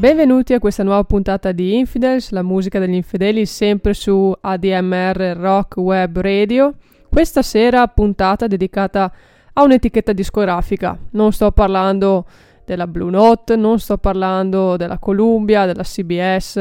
Benvenuti 0.00 0.54
a 0.54 0.58
questa 0.58 0.82
nuova 0.82 1.04
puntata 1.04 1.52
di 1.52 1.76
Infidels, 1.76 2.30
la 2.30 2.40
musica 2.40 2.78
degli 2.78 2.94
infedeli, 2.94 3.44
sempre 3.44 3.92
su 3.92 4.34
ADMR 4.40 5.36
Rock 5.36 5.76
Web 5.76 6.18
Radio. 6.20 6.76
Questa 7.06 7.42
sera 7.42 7.86
puntata 7.86 8.46
dedicata 8.46 9.12
a 9.52 9.62
un'etichetta 9.62 10.14
discografica. 10.14 10.96
Non 11.10 11.32
sto 11.32 11.52
parlando 11.52 12.24
della 12.64 12.86
Blue 12.86 13.10
Note, 13.10 13.56
non 13.56 13.78
sto 13.78 13.98
parlando 13.98 14.78
della 14.78 14.98
Columbia, 14.98 15.66
della 15.66 15.82
CBS. 15.82 16.56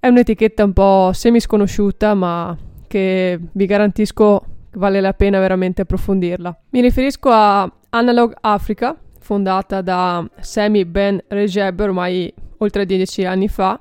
È 0.00 0.08
un'etichetta 0.08 0.64
un 0.64 0.72
po' 0.72 1.12
semisconosciuuta, 1.12 2.14
ma 2.14 2.58
che 2.88 3.38
vi 3.52 3.64
garantisco 3.66 4.44
vale 4.72 5.00
la 5.00 5.12
pena 5.12 5.38
veramente 5.38 5.82
approfondirla. 5.82 6.62
Mi 6.70 6.80
riferisco 6.80 7.30
a 7.30 7.72
Analog 7.90 8.34
Africa, 8.40 8.96
fondata 9.24 9.80
da 9.80 10.28
Sammy 10.40 10.84
Ben 10.84 11.18
Rejeb 11.28 11.80
ormai 11.80 12.32
oltre 12.58 12.84
dieci 12.84 13.24
anni 13.24 13.48
fa, 13.48 13.80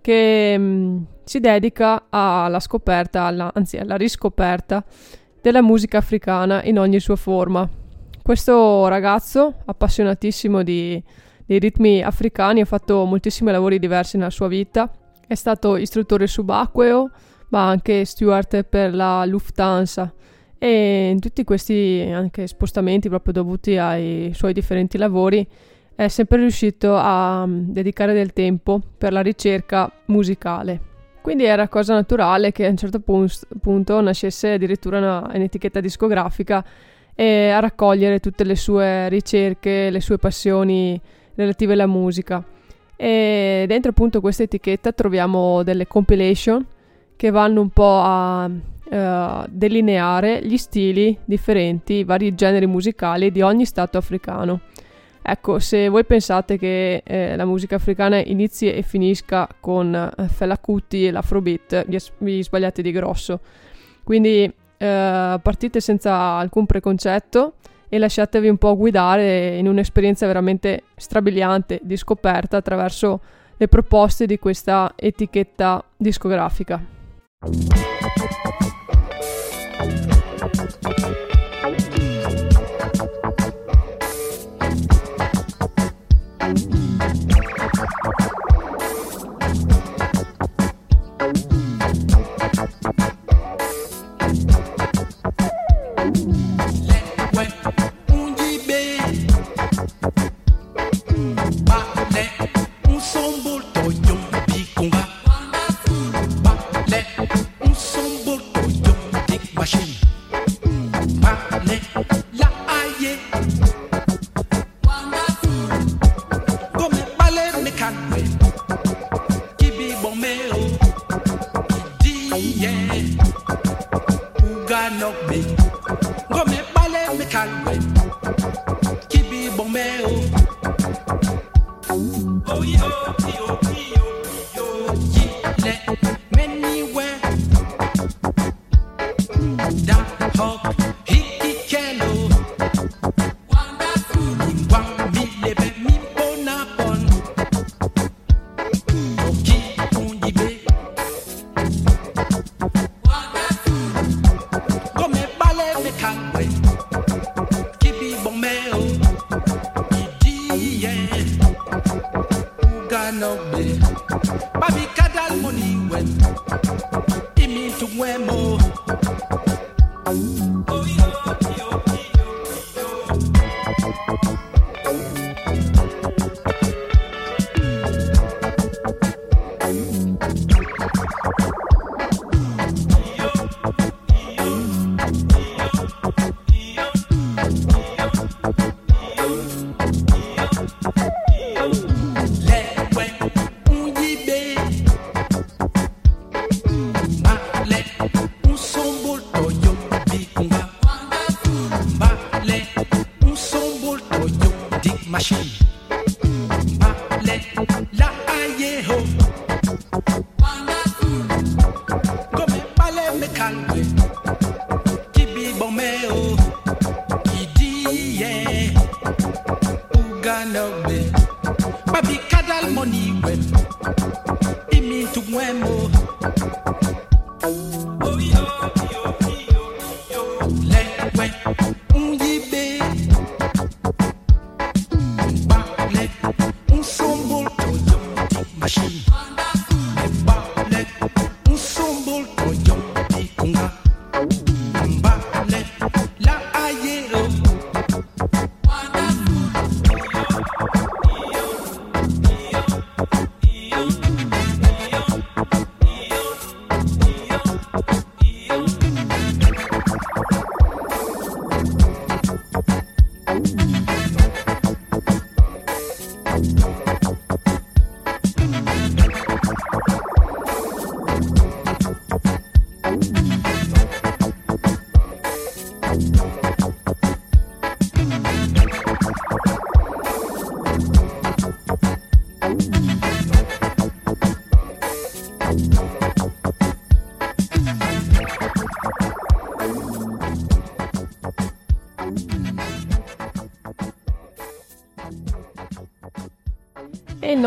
che 0.00 0.56
mh, 0.56 0.62
mm, 0.62 1.02
si 1.24 1.40
dedica 1.40 2.04
alla 2.08 2.60
scoperta, 2.60 3.24
alla, 3.24 3.50
anzi 3.52 3.76
alla 3.76 3.96
riscoperta 3.96 4.84
della 5.42 5.62
musica 5.62 5.98
africana 5.98 6.62
in 6.62 6.78
ogni 6.78 7.00
sua 7.00 7.16
forma. 7.16 7.68
Questo 8.22 8.86
ragazzo, 8.86 9.54
appassionatissimo 9.64 10.62
di, 10.62 11.02
di 11.44 11.58
ritmi 11.58 12.00
africani, 12.00 12.60
ha 12.60 12.64
fatto 12.64 13.04
moltissimi 13.04 13.50
lavori 13.50 13.80
diversi 13.80 14.16
nella 14.16 14.30
sua 14.30 14.46
vita, 14.46 14.90
è 15.26 15.34
stato 15.34 15.76
istruttore 15.76 16.28
subacqueo, 16.28 17.10
ma 17.48 17.68
anche 17.68 18.04
steward 18.04 18.64
per 18.64 18.94
la 18.94 19.24
Lufthansa 19.24 20.12
e 20.58 21.10
in 21.10 21.20
tutti 21.20 21.44
questi 21.44 22.08
anche 22.12 22.48
spostamenti 22.48 23.08
proprio 23.08 23.32
dovuti 23.32 23.76
ai 23.76 24.32
suoi 24.34 24.52
differenti 24.52 24.98
lavori 24.98 25.46
è 25.94 26.08
sempre 26.08 26.38
riuscito 26.38 26.94
a 26.96 27.44
mm, 27.46 27.70
dedicare 27.70 28.12
del 28.12 28.32
tempo 28.32 28.80
per 28.98 29.12
la 29.12 29.20
ricerca 29.20 29.90
musicale. 30.06 30.80
Quindi 31.20 31.44
era 31.44 31.68
cosa 31.68 31.94
naturale 31.94 32.52
che 32.52 32.66
a 32.66 32.70
un 32.70 32.76
certo 32.76 33.00
punto 33.00 34.00
nascesse 34.00 34.52
addirittura 34.52 34.98
una, 34.98 35.30
un'etichetta 35.34 35.80
discografica 35.80 36.64
e 37.14 37.50
a 37.50 37.58
raccogliere 37.58 38.20
tutte 38.20 38.44
le 38.44 38.54
sue 38.54 39.08
ricerche, 39.08 39.90
le 39.90 40.00
sue 40.00 40.18
passioni 40.18 41.00
relative 41.34 41.72
alla 41.72 41.86
musica. 41.86 42.44
E 42.94 43.64
dentro 43.66 43.90
appunto 43.90 44.20
questa 44.20 44.44
etichetta 44.44 44.92
troviamo 44.92 45.62
delle 45.64 45.86
compilation 45.86 46.64
che 47.16 47.30
vanno 47.30 47.60
un 47.60 47.70
po' 47.70 48.00
a 48.00 48.48
uh, 48.90 49.44
delineare 49.48 50.40
gli 50.44 50.56
stili 50.56 51.18
differenti, 51.24 51.94
i 51.94 52.04
vari 52.04 52.34
generi 52.34 52.66
musicali 52.66 53.30
di 53.30 53.42
ogni 53.42 53.64
stato 53.64 53.98
africano. 53.98 54.60
Ecco, 55.20 55.58
se 55.58 55.88
voi 55.88 56.04
pensate 56.04 56.56
che 56.56 57.02
eh, 57.04 57.36
la 57.36 57.44
musica 57.44 57.76
africana 57.76 58.16
inizi 58.18 58.72
e 58.72 58.80
finisca 58.80 59.46
con 59.60 59.94
eh, 59.94 60.28
Fela 60.28 60.56
Kuti 60.56 61.06
e 61.06 61.10
l'Afrobeat, 61.10 61.84
vi, 61.86 61.98
vi 62.18 62.42
sbagliate 62.42 62.80
di 62.80 62.92
grosso. 62.92 63.40
Quindi 64.02 64.44
eh, 64.44 64.50
partite 65.42 65.80
senza 65.80 66.14
alcun 66.14 66.64
preconcetto 66.64 67.54
e 67.90 67.98
lasciatevi 67.98 68.48
un 68.48 68.56
po' 68.56 68.76
guidare 68.76 69.56
in 69.56 69.68
un'esperienza 69.68 70.26
veramente 70.26 70.84
strabiliante 70.96 71.80
di 71.82 71.96
scoperta 71.96 72.56
attraverso 72.56 73.20
le 73.56 73.68
proposte 73.68 74.24
di 74.24 74.38
questa 74.38 74.92
etichetta 74.96 75.84
discografica. 75.96 76.82
Okay. 88.08 88.37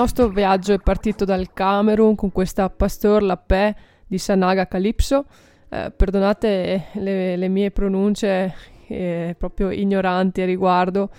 Nostro 0.02 0.30
viaggio 0.30 0.74
è 0.74 0.80
partito 0.80 1.26
dal 1.26 1.54
Camerun 1.54 2.16
con 2.16 2.32
questa 2.32 2.72
Pasteur 2.72 3.22
Lapé 3.22 3.76
di 4.08 4.18
Sanaga 4.18 4.68
Calypso. 4.68 5.26
Eh, 5.70 5.92
perdonate 5.96 6.86
le, 6.94 7.36
le, 7.36 7.48
mie 7.48 7.70
pronunce 7.70 8.52
eh, 8.88 9.36
proprio 9.38 9.70
ignoranti 9.70 10.42
a 10.42 10.46
riguardo, 10.46 11.12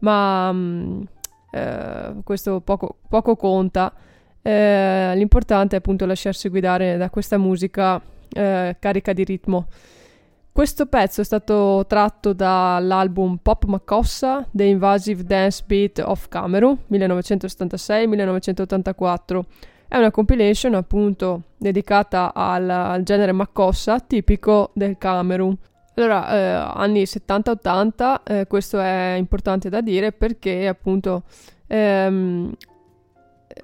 ma 0.00 0.52
mh, 0.52 0.56
mm, 0.56 1.02
eh, 1.50 2.14
questo 2.22 2.60
poco, 2.60 2.98
poco 3.08 3.34
conta. 3.34 3.92
Eh, 4.40 5.12
l'importante 5.16 5.74
è 5.74 5.78
appunto 5.80 6.06
lasciarsi 6.06 6.48
guidare 6.48 6.96
da 6.96 7.10
questa 7.10 7.38
musica 7.38 8.00
eh, 8.32 8.76
carica 8.78 9.12
di 9.12 9.24
ritmo. 9.24 9.66
Questo 10.52 10.86
pezzo 10.86 11.20
è 11.20 11.24
stato 11.24 11.84
tratto 11.86 12.32
dall'album 12.32 13.38
Pop 13.40 13.64
Macossa 13.64 14.44
The 14.50 14.64
Invasive 14.64 15.22
Dance 15.22 15.62
Beat 15.64 16.02
of 16.04 16.26
Cameroon 16.28 16.78
1976-1984. 16.90 19.40
È 19.86 19.96
una 19.96 20.10
compilation 20.10 20.74
appunto 20.74 21.42
dedicata 21.56 22.34
al, 22.34 22.68
al 22.68 23.04
genere 23.04 23.30
Macossa 23.32 24.00
tipico 24.00 24.70
del 24.74 24.98
Camerun. 24.98 25.56
Allora, 25.94 26.30
eh, 26.30 26.36
anni 26.74 27.04
70-80, 27.04 28.20
eh, 28.24 28.46
questo 28.46 28.78
è 28.78 29.14
importante 29.16 29.68
da 29.68 29.80
dire 29.80 30.12
perché 30.12 30.68
appunto 30.68 31.24
ehm, 31.66 32.52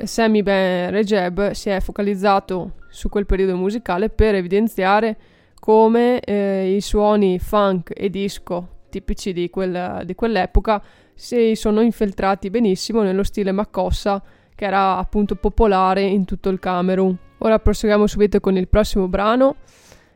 Sammy 0.03 0.43
Ben 0.43 0.91
Rejeb 0.91 1.51
si 1.51 1.71
è 1.71 1.81
focalizzato 1.81 2.73
su 2.89 3.09
quel 3.09 3.27
periodo 3.27 3.57
musicale 3.57 4.09
per 4.09 4.35
evidenziare 4.35 5.17
come 5.65 6.21
eh, 6.21 6.75
i 6.77 6.83
suoni 6.83 7.39
funk 7.39 7.91
e 7.97 8.11
disco 8.11 8.81
tipici 8.91 9.33
di, 9.33 9.49
quel, 9.49 10.03
di, 10.05 10.15
quell'epoca 10.15 10.83
si 11.15 11.55
sono 11.55 11.81
infiltrati 11.81 12.51
benissimo 12.51 13.01
nello 13.01 13.23
stile 13.23 13.51
Macossa 13.51 14.23
che 14.55 14.67
era 14.67 14.99
appunto 14.99 15.37
popolare 15.37 16.03
in 16.03 16.27
tutto 16.27 16.51
il 16.51 16.59
Camerun. 16.59 17.17
Ora 17.39 17.59
proseguiamo 17.59 18.07
subito 18.07 18.41
con 18.41 18.59
il 18.59 18.69
prossimo 18.69 19.09
brano, 19.09 19.57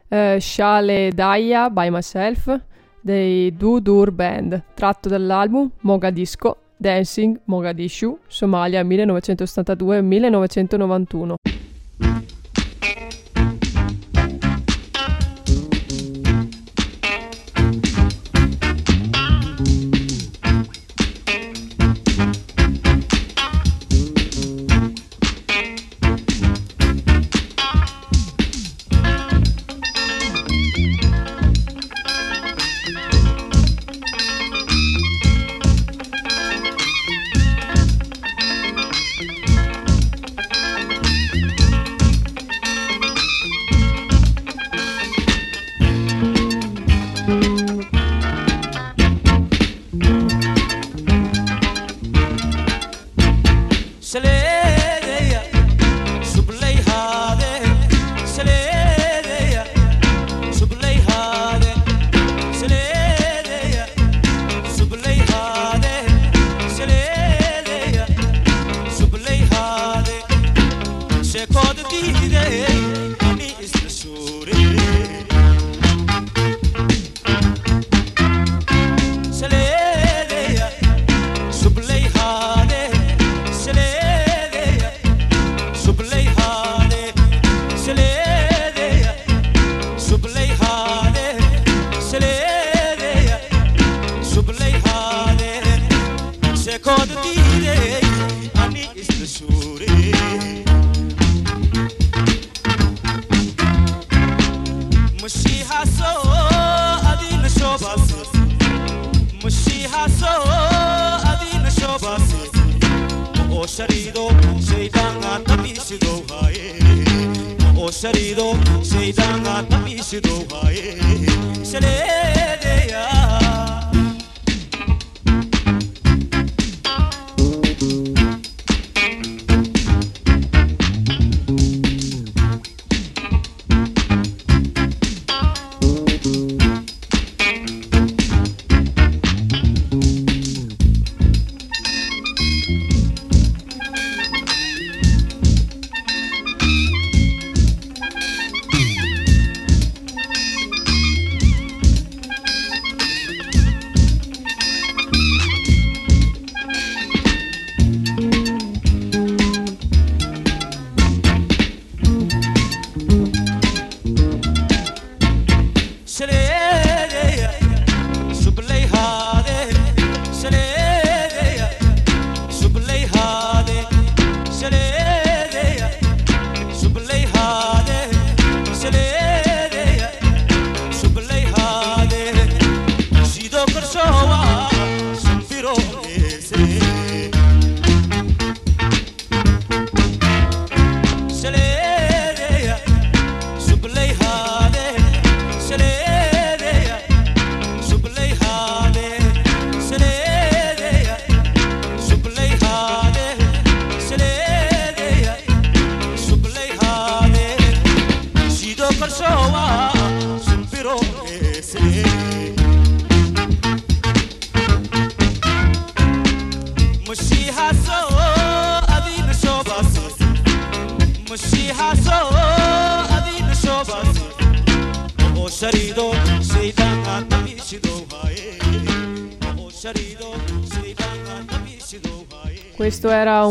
eh, 0.09 0.37
Shale 0.39 1.13
Daya 1.15 1.71
by 1.71 1.89
Myself 1.89 2.61
dei 3.01 3.57
Dudur 3.57 4.13
Band, 4.13 4.65
tratto 4.75 5.09
dall'album 5.09 5.71
Mogadisco 5.81 6.59
Dancing 6.77 7.41
Mogadishu, 7.45 8.19
Somalia 8.27 8.83
1982-1991. 8.83 11.37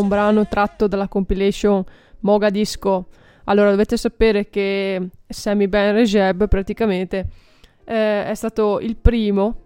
Brano 0.08 0.46
tratto 0.48 0.86
dalla 0.86 1.08
compilation 1.08 1.84
Moga 2.20 2.50
Disco. 2.50 3.08
Allora 3.44 3.70
dovete 3.70 3.96
sapere 3.96 4.48
che 4.50 5.08
Sammy 5.26 5.68
Ben 5.68 5.94
Rejeb 5.94 6.48
praticamente 6.48 7.28
eh, 7.84 8.24
è 8.24 8.34
stato 8.34 8.80
il 8.80 8.96
primo 8.96 9.62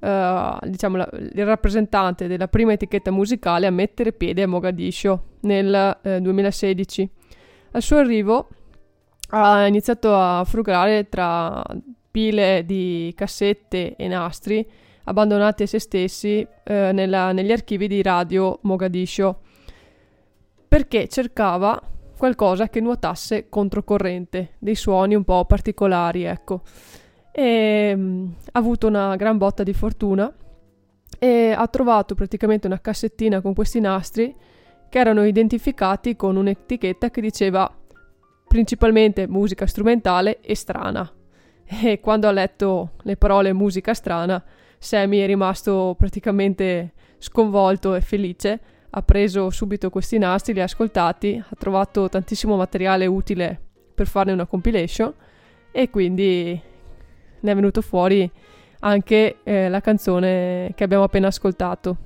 Uh, 0.00 0.56
diciamo 0.62 0.96
la, 0.96 1.08
il 1.12 1.44
rappresentante 1.44 2.28
della 2.28 2.46
prima 2.46 2.72
etichetta 2.72 3.10
musicale 3.10 3.66
a 3.66 3.70
mettere 3.72 4.12
piede 4.12 4.42
a 4.42 4.46
Mogadiscio 4.46 5.24
nel 5.40 5.98
uh, 6.00 6.20
2016. 6.20 7.10
Al 7.72 7.82
suo 7.82 7.96
arrivo 7.96 8.48
ha 9.30 9.66
iniziato 9.66 10.14
a 10.14 10.44
frugare 10.44 11.08
tra 11.08 11.64
pile 12.12 12.62
di 12.64 13.12
cassette 13.16 13.96
e 13.96 14.06
nastri 14.06 14.64
abbandonati 15.02 15.64
a 15.64 15.66
se 15.66 15.80
stessi 15.80 16.46
uh, 16.46 16.72
nella, 16.92 17.32
negli 17.32 17.50
archivi 17.50 17.88
di 17.88 18.00
radio 18.00 18.56
Mogadiscio 18.62 19.40
perché 20.68 21.08
cercava 21.08 21.80
qualcosa 22.16 22.68
che 22.68 22.80
nuotasse 22.80 23.48
controcorrente, 23.48 24.54
dei 24.58 24.74
suoni 24.74 25.14
un 25.14 25.24
po' 25.24 25.44
particolari, 25.44 26.24
ecco 26.24 26.62
e 27.38 27.92
um, 27.94 28.34
ha 28.50 28.58
avuto 28.58 28.88
una 28.88 29.14
gran 29.14 29.38
botta 29.38 29.62
di 29.62 29.72
fortuna 29.72 30.32
e 31.20 31.54
ha 31.56 31.66
trovato 31.68 32.16
praticamente 32.16 32.66
una 32.66 32.80
cassettina 32.80 33.40
con 33.40 33.54
questi 33.54 33.78
nastri 33.78 34.34
che 34.88 34.98
erano 34.98 35.24
identificati 35.24 36.16
con 36.16 36.34
un'etichetta 36.34 37.10
che 37.10 37.20
diceva 37.20 37.72
principalmente 38.48 39.28
musica 39.28 39.68
strumentale 39.68 40.40
e 40.40 40.56
strana. 40.56 41.08
E 41.64 42.00
quando 42.00 42.26
ha 42.26 42.32
letto 42.32 42.94
le 43.02 43.16
parole 43.16 43.52
musica 43.52 43.94
strana, 43.94 44.42
Sammy 44.78 45.18
è 45.18 45.26
rimasto 45.26 45.94
praticamente 45.96 46.94
sconvolto 47.18 47.94
e 47.94 48.00
felice. 48.00 48.60
Ha 48.90 49.02
preso 49.02 49.50
subito 49.50 49.90
questi 49.90 50.18
nastri, 50.18 50.54
li 50.54 50.60
ha 50.60 50.64
ascoltati, 50.64 51.42
ha 51.42 51.56
trovato 51.58 52.08
tantissimo 52.08 52.56
materiale 52.56 53.06
utile 53.06 53.60
per 53.94 54.06
farne 54.06 54.32
una 54.32 54.46
compilation 54.46 55.12
e 55.70 55.90
quindi 55.90 56.60
ne 57.40 57.50
è 57.50 57.54
venuto 57.54 57.82
fuori 57.82 58.30
anche 58.80 59.38
eh, 59.42 59.68
la 59.68 59.80
canzone 59.80 60.72
che 60.74 60.84
abbiamo 60.84 61.04
appena 61.04 61.26
ascoltato. 61.26 61.96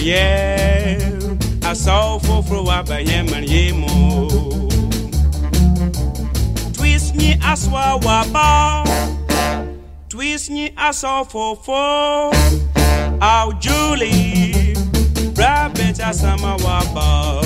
ye 0.00 0.98
asaw 1.70 2.18
foforo 2.20 2.64
wa 2.64 2.82
banye 2.82 3.22
manye 3.22 3.72
mo 3.72 4.28
twist 6.72 7.14
ni 7.14 7.36
aswa 7.42 7.96
wa 8.04 8.24
ba 8.32 8.84
twist 10.08 10.50
ni 10.50 10.72
asaw 10.76 11.24
fofo. 11.24 12.30
Aw 13.20 13.52
Julie 13.60 14.74
rabbit 15.36 16.00
asama 16.00 16.56
wa 16.64 16.80
ba 16.94 17.40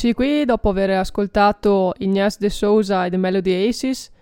Rieccoci 0.00 0.14
qui 0.14 0.44
dopo 0.44 0.68
aver 0.68 0.90
ascoltato 0.90 1.92
Ignace 1.98 2.36
de 2.38 2.50
Souza 2.50 3.04
e 3.04 3.10
The 3.10 3.16
Melody 3.16 3.66
Aces. 3.66 4.12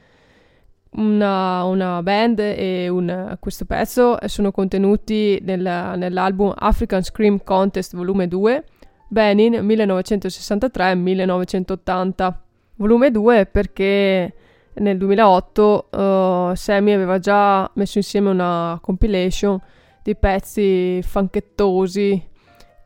Una, 0.93 1.65
una 1.65 2.03
band 2.03 2.39
e 2.39 2.89
un, 2.89 3.37
questo 3.39 3.67
pezzo 3.67 4.17
sono 4.25 4.53
contenuti 4.53 5.39
nel, 5.43 5.93
nell'album 5.97 6.55
African 6.57 7.03
Scream 7.03 7.45
Contest 7.45 7.95
volume 7.95 8.27
2, 8.27 8.65
Benin 9.09 9.53
1963-1980. 9.67 12.35
Volume 12.77 13.11
2 13.11 13.45
perché 13.45 14.35
nel 14.73 14.97
2008 14.97 15.89
uh, 15.91 16.55
Sammy 16.55 16.93
aveva 16.93 17.19
già 17.19 17.71
messo 17.75 17.99
insieme 17.99 18.31
una 18.31 18.79
compilation 18.81 19.61
di 20.03 20.17
pezzi 20.17 21.03
funkettosi 21.03 22.29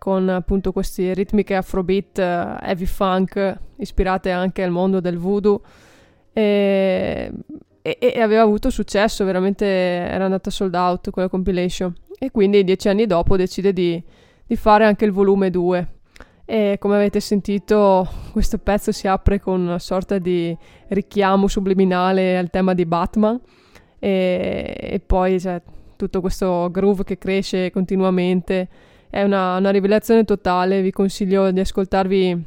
con 0.00 0.30
appunto 0.30 0.72
queste 0.72 1.12
ritmiche 1.12 1.54
afrobeat, 1.54 2.16
uh, 2.16 2.64
heavy 2.64 2.86
funk, 2.86 3.58
ispirate 3.76 4.30
anche 4.30 4.62
al 4.62 4.70
mondo 4.70 4.98
del 4.98 5.18
voodoo. 5.18 5.60
E, 6.32 7.30
e, 7.82 7.98
e, 8.00 8.18
aveva 8.22 8.40
avuto 8.40 8.70
successo, 8.70 9.26
veramente 9.26 9.66
era 9.66 10.24
andata 10.24 10.48
sold 10.48 10.74
out 10.74 11.10
quella 11.10 11.28
compilation. 11.28 11.94
E 12.18 12.30
quindi 12.30 12.64
dieci 12.64 12.88
anni 12.88 13.04
dopo 13.04 13.36
decide 13.36 13.74
di, 13.74 14.02
di 14.46 14.56
fare 14.56 14.86
anche 14.86 15.04
il 15.04 15.12
volume 15.12 15.50
2. 15.50 15.88
e 16.46 16.76
come 16.80 16.94
avete 16.94 17.20
sentito 17.20 18.08
questo 18.32 18.56
pezzo 18.56 18.92
si 18.92 19.06
apre 19.06 19.38
con 19.38 19.60
una 19.60 19.78
sorta 19.78 20.16
di 20.16 20.56
richiamo 20.88 21.46
subliminale 21.46 22.38
al 22.38 22.48
tema 22.48 22.72
di 22.72 22.86
Batman 22.86 23.38
e, 23.98 24.76
e 24.80 25.00
poi 25.00 25.38
cioè, 25.38 25.60
tutto 25.96 26.22
questo 26.22 26.70
groove 26.70 27.04
che 27.04 27.18
cresce 27.18 27.70
continuamente 27.70 28.88
è 29.10 29.22
una, 29.22 29.56
una 29.56 29.70
rivelazione 29.70 30.24
totale, 30.24 30.80
vi 30.80 30.92
consiglio 30.92 31.50
di 31.50 31.60
ascoltarvi 31.60 32.44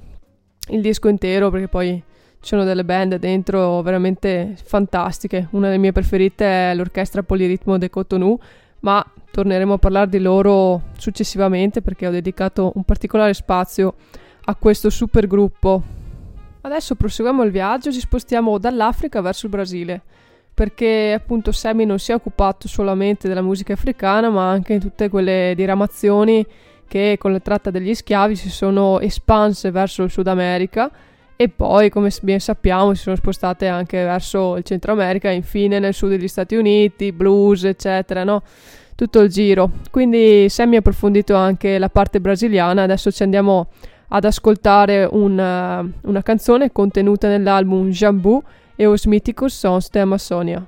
il 0.70 0.82
disco 0.82 1.10
intero 1.10 1.50
perché 1.50 1.68
poi 1.68 2.02
ci 2.40 2.50
sono 2.50 2.64
delle 2.64 2.86
band 2.86 3.18
dentro 3.18 3.82
veramente 3.82 4.56
fantastiche. 4.64 5.48
Una 5.52 5.68
delle 5.68 5.80
mie 5.80 5.92
preferite 5.92 6.46
è 6.46 6.74
l'orchestra 6.74 7.22
Poliritmo 7.22 7.78
de 7.78 7.90
Cotonou, 7.90 8.40
ma 8.80 9.06
torneremo 9.32 9.74
a 9.74 9.78
parlare 9.78 10.10
di 10.10 10.20
loro 10.20 10.84
successivamente 10.98 11.82
perché 11.82 12.08
ho 12.08 12.12
dedicato 12.12 12.72
un 12.76 12.84
particolare 12.84 13.34
spazio 13.34 13.96
a 14.46 14.56
questo 14.56 14.90
super 14.90 15.28
gruppo. 15.28 15.82
Adesso 16.62 16.96
proseguiamo 16.96 17.44
il 17.44 17.52
viaggio, 17.52 17.92
ci 17.92 18.00
spostiamo 18.00 18.58
dall'Africa 18.58 19.20
verso 19.22 19.48
il 19.48 19.52
Brasile, 19.52 20.02
perché 20.54 21.14
appunto 21.16 21.52
Sammy 21.52 21.86
non 21.86 22.00
si 22.00 22.12
è 22.12 22.16
occupato 22.16 22.68
solamente 22.68 23.28
della 23.28 23.42
musica 23.42 23.74
africana, 23.74 24.30
ma 24.30 24.50
anche 24.50 24.74
di 24.74 24.80
tutte 24.80 25.10
quelle 25.10 25.54
diramazioni 25.56 26.46
che 26.88 27.16
con 27.20 27.32
la 27.32 27.40
tratta 27.40 27.72
degli 27.72 27.96
schiavi 27.96 28.36
si 28.36 28.50
sono 28.50 29.00
espanse 29.00 29.72
verso 29.72 30.04
il 30.04 30.12
Sud 30.12 30.28
America 30.28 30.92
e 31.36 31.50
poi, 31.50 31.90
come 31.90 32.10
ben 32.22 32.40
sappiamo, 32.40 32.94
si 32.94 33.02
sono 33.02 33.16
spostate 33.16 33.68
anche 33.68 34.04
verso 34.04 34.56
il 34.58 34.64
Centro 34.64 34.92
America 34.92 35.30
e 35.30 35.34
infine 35.34 35.80
nel 35.80 35.94
sud 35.94 36.10
degli 36.10 36.28
Stati 36.28 36.56
Uniti, 36.56 37.12
blues, 37.12 37.64
eccetera, 37.64 38.24
no? 38.24 38.44
Tutto 38.96 39.20
il 39.22 39.30
giro. 39.30 39.72
Quindi 39.90 40.48
Sammy 40.50 40.76
ha 40.76 40.80
approfondito 40.80 41.36
anche 41.36 41.80
la 41.80 41.90
parte 41.90 42.22
brasiliana, 42.22 42.84
adesso 42.84 43.12
ci 43.12 43.24
andiamo 43.24 43.68
ad 44.10 44.24
ascoltare 44.24 45.08
una, 45.10 45.84
una 46.04 46.22
canzone 46.22 46.72
contenuta 46.72 47.28
nell'album 47.28 47.90
Jambu 47.90 48.42
e 48.78 48.88
os 48.88 49.06
míticos 49.06 49.54
sons 49.54 49.90
de 49.90 50.00
Amazônia. 50.00 50.68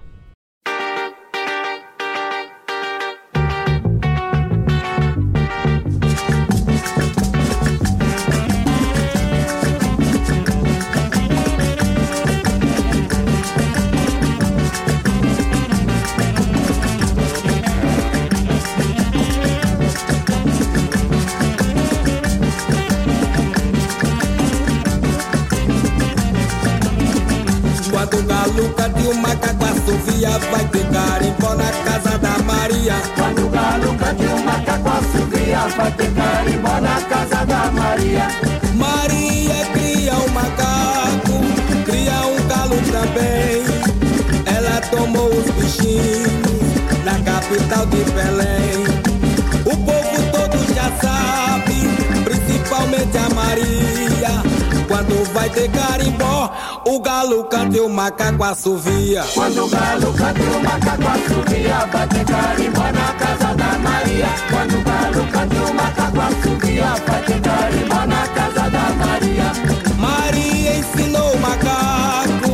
Quando 55.56 55.70
vai 55.70 55.70
ter 55.70 55.70
carimbó, 55.70 56.52
o 56.86 57.00
galo 57.00 57.44
canta 57.46 57.78
e 57.78 57.80
o 57.80 57.88
macaco 57.88 58.44
assovia. 58.44 59.24
Quando 59.34 59.63
o 59.63 59.70
galo 59.70 60.13
canta 60.13 60.39
e 60.41 60.48
o 60.48 60.63
macaco 60.63 61.08
assovia, 61.08 61.86
vai 61.91 62.08
ter 62.08 62.26
carimbó 62.26 62.84
na 62.91 63.13
casa 63.13 63.56
da 63.56 63.80
Maria. 63.80 64.28
Quando 64.50 64.78
o 64.78 64.84
galo 64.84 65.32
canta 65.32 65.56
e 65.56 65.60
o 65.60 65.74
macaco 65.74 66.20
assovia, 66.20 66.96
vai 67.08 67.22
ter 67.24 67.41
carimbó 67.41 68.06
na 68.06 68.28
casa 68.28 68.70
da 68.70 68.89
Maria. 69.06 69.52
Maria 69.98 70.78
ensinou 70.78 71.34
o 71.34 71.39
macaco 71.39 72.52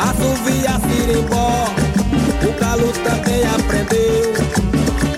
a 0.00 0.10
assovia 0.10 0.80
sirimbó. 0.88 1.68
O 2.48 2.60
galo 2.60 2.92
também 3.04 3.42
aprendeu 3.46 4.32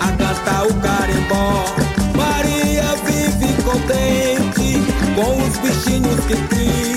a 0.01 0.07
cantar 0.11 0.67
o 0.67 0.73
carimbó. 0.81 1.65
Maria 2.13 2.93
vive 3.05 3.53
contente 3.63 4.81
com 5.15 5.43
os 5.43 5.57
bichinhos 5.59 6.25
que 6.25 6.35
cria. 6.47 6.90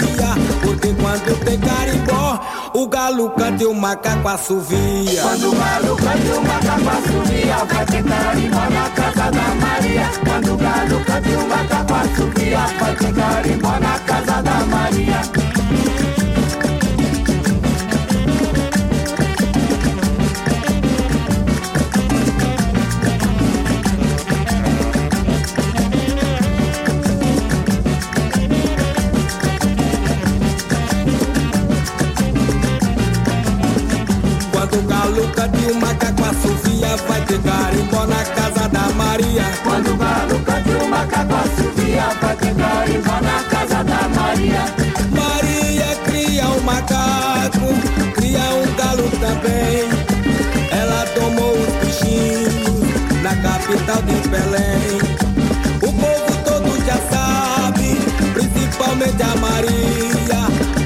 Tem 1.44 1.59
carimbó, 1.59 2.40
o 2.75 2.87
galo 2.87 3.31
canta 3.31 3.62
e 3.62 3.66
o 3.66 3.75
macaco 3.75 4.29
assovia. 4.29 5.23
Quando 5.23 5.51
o 5.51 5.57
galo 5.57 5.97
canta 5.97 6.18
e 6.18 6.31
o 6.31 6.42
macaco 6.42 6.88
assovia, 6.88 7.57
vai 7.64 7.87
ter 7.87 8.05
carimbó 8.05 8.70
na 8.70 8.90
casa 8.90 9.31
da 9.31 9.55
Maria. 9.55 10.11
Quando 10.25 10.55
o 10.55 10.57
galo 10.57 11.05
canta 11.05 11.29
e 11.29 11.35
o 11.35 11.49
macaco 11.49 11.94
assovia, 11.94 12.59
vai 12.79 12.97
ter 12.97 13.14
carimbó 13.14 13.79
na 13.81 13.99
casa 14.01 14.42
da 14.42 14.66
Maria. 14.66 15.34
Cante 35.35 35.66
o 35.70 35.74
macaco 35.77 36.24
assovia, 36.24 36.96
vai 37.09 37.20
ter 37.22 37.40
carimbó 37.40 38.07
na 38.07 38.24
casa 38.24 38.68
da 38.68 38.88
Maria. 38.94 39.44
Quando 39.62 39.92
o 39.92 39.96
galo 39.96 40.38
cante 40.40 40.70
o 40.70 40.88
macaco 40.88 41.35
assovia, 41.35 42.09
vai 42.20 42.37
ter 42.37 42.55
carimbó 42.55 43.20
na 43.20 43.42
casa 43.44 43.85
da 43.85 44.09
Maria. 44.09 44.64
Maria 45.11 45.96
cria 46.05 46.48
um 46.48 46.61
macaco, 46.61 47.66
cria 48.14 48.40
um 48.40 48.74
galo 48.77 49.11
também. 49.20 49.88
Ela 50.70 51.07
tomou 51.14 51.53
os 51.53 51.72
bichinhos 51.85 53.22
na 53.22 53.37
capital 53.37 54.03
de 54.03 54.29
Belém. 54.29 54.98
O 55.83 55.92
povo 55.92 56.44
todo 56.44 56.85
já 56.85 56.98
sabe, 57.11 57.96
principalmente 58.35 59.22
a 59.22 59.37
Maria. 59.37 59.94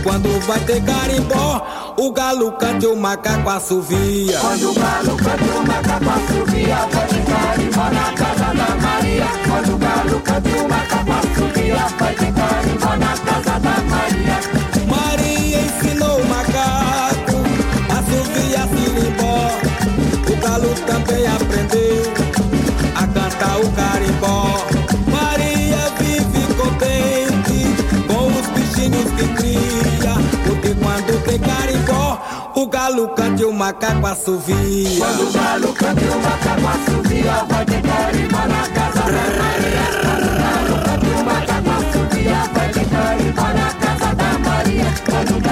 Quando 0.02 0.40
vai 0.46 0.60
ter 0.60 0.82
carimbó, 0.82 1.66
o 1.98 2.12
galo 2.12 2.52
canta 2.52 2.84
e 2.84 2.88
o 2.88 2.96
macaco 2.96 3.50
assovia. 3.50 4.38
Quando 4.38 4.70
o 4.70 4.74
galo 4.74 5.16
canta 5.16 5.44
o 5.44 5.66
macaco 5.66 6.10
assovia, 6.10 6.76
vai 6.92 7.06
ter 7.08 7.24
carimbó 7.24 7.90
na 7.90 8.12
casa 8.12 8.54
da 8.54 8.86
Maria. 8.86 9.26
Quando 9.48 9.74
o 9.74 9.78
galo 9.78 10.20
canta 10.20 10.48
o 10.48 10.68
macaco 10.68 11.12
assovia, 11.12 11.86
vai 11.98 12.14
ter 12.14 12.32
carimbó 12.32 12.96
na 12.96 13.16
casa 13.16 13.27
galo 32.98 33.14
canta 33.14 33.42
e 33.42 33.44
o 33.44 33.52
macaco 33.52 34.06
assovia. 34.06 34.98
Quando 34.98 35.28
o 35.28 35.32
galo 35.32 35.72
canta 35.72 36.00
e 36.00 36.08
o 36.08 36.20
macaco 36.20 36.66
assovia, 36.66 37.44
vai 37.48 37.64
ter 37.64 37.82
carimbó 37.82 38.38
na 38.38 38.68
casa 38.74 39.02
da 39.02 39.24
Maria. 39.38 39.84
Quando 40.02 40.26
o 40.26 40.34
galo 40.42 40.74
canta 40.84 41.06
e 41.06 41.10
o 41.10 41.24
macaco 41.24 41.70
assovia, 41.70 42.50
vai 42.52 42.68
ter 42.72 42.86
carimbó 42.88 43.42
na 43.42 43.72
casa 43.74 44.14
da 44.14 44.38
Maria. 44.38 44.86
Quando 45.06 45.47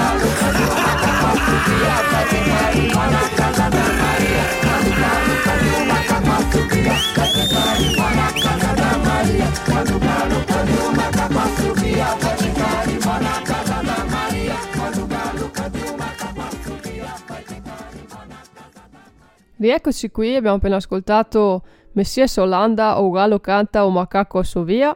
Rieccoci 19.57 20.11
qui, 20.11 20.35
abbiamo 20.35 20.57
appena 20.57 20.75
ascoltato 20.75 21.63
Messias 21.93 22.37
Olanda 22.37 23.01
o 23.01 23.09
Gallo 23.09 23.39
canta 23.39 23.85
o 23.85 23.89
Macaco 23.89 24.39
assovia, 24.39 24.95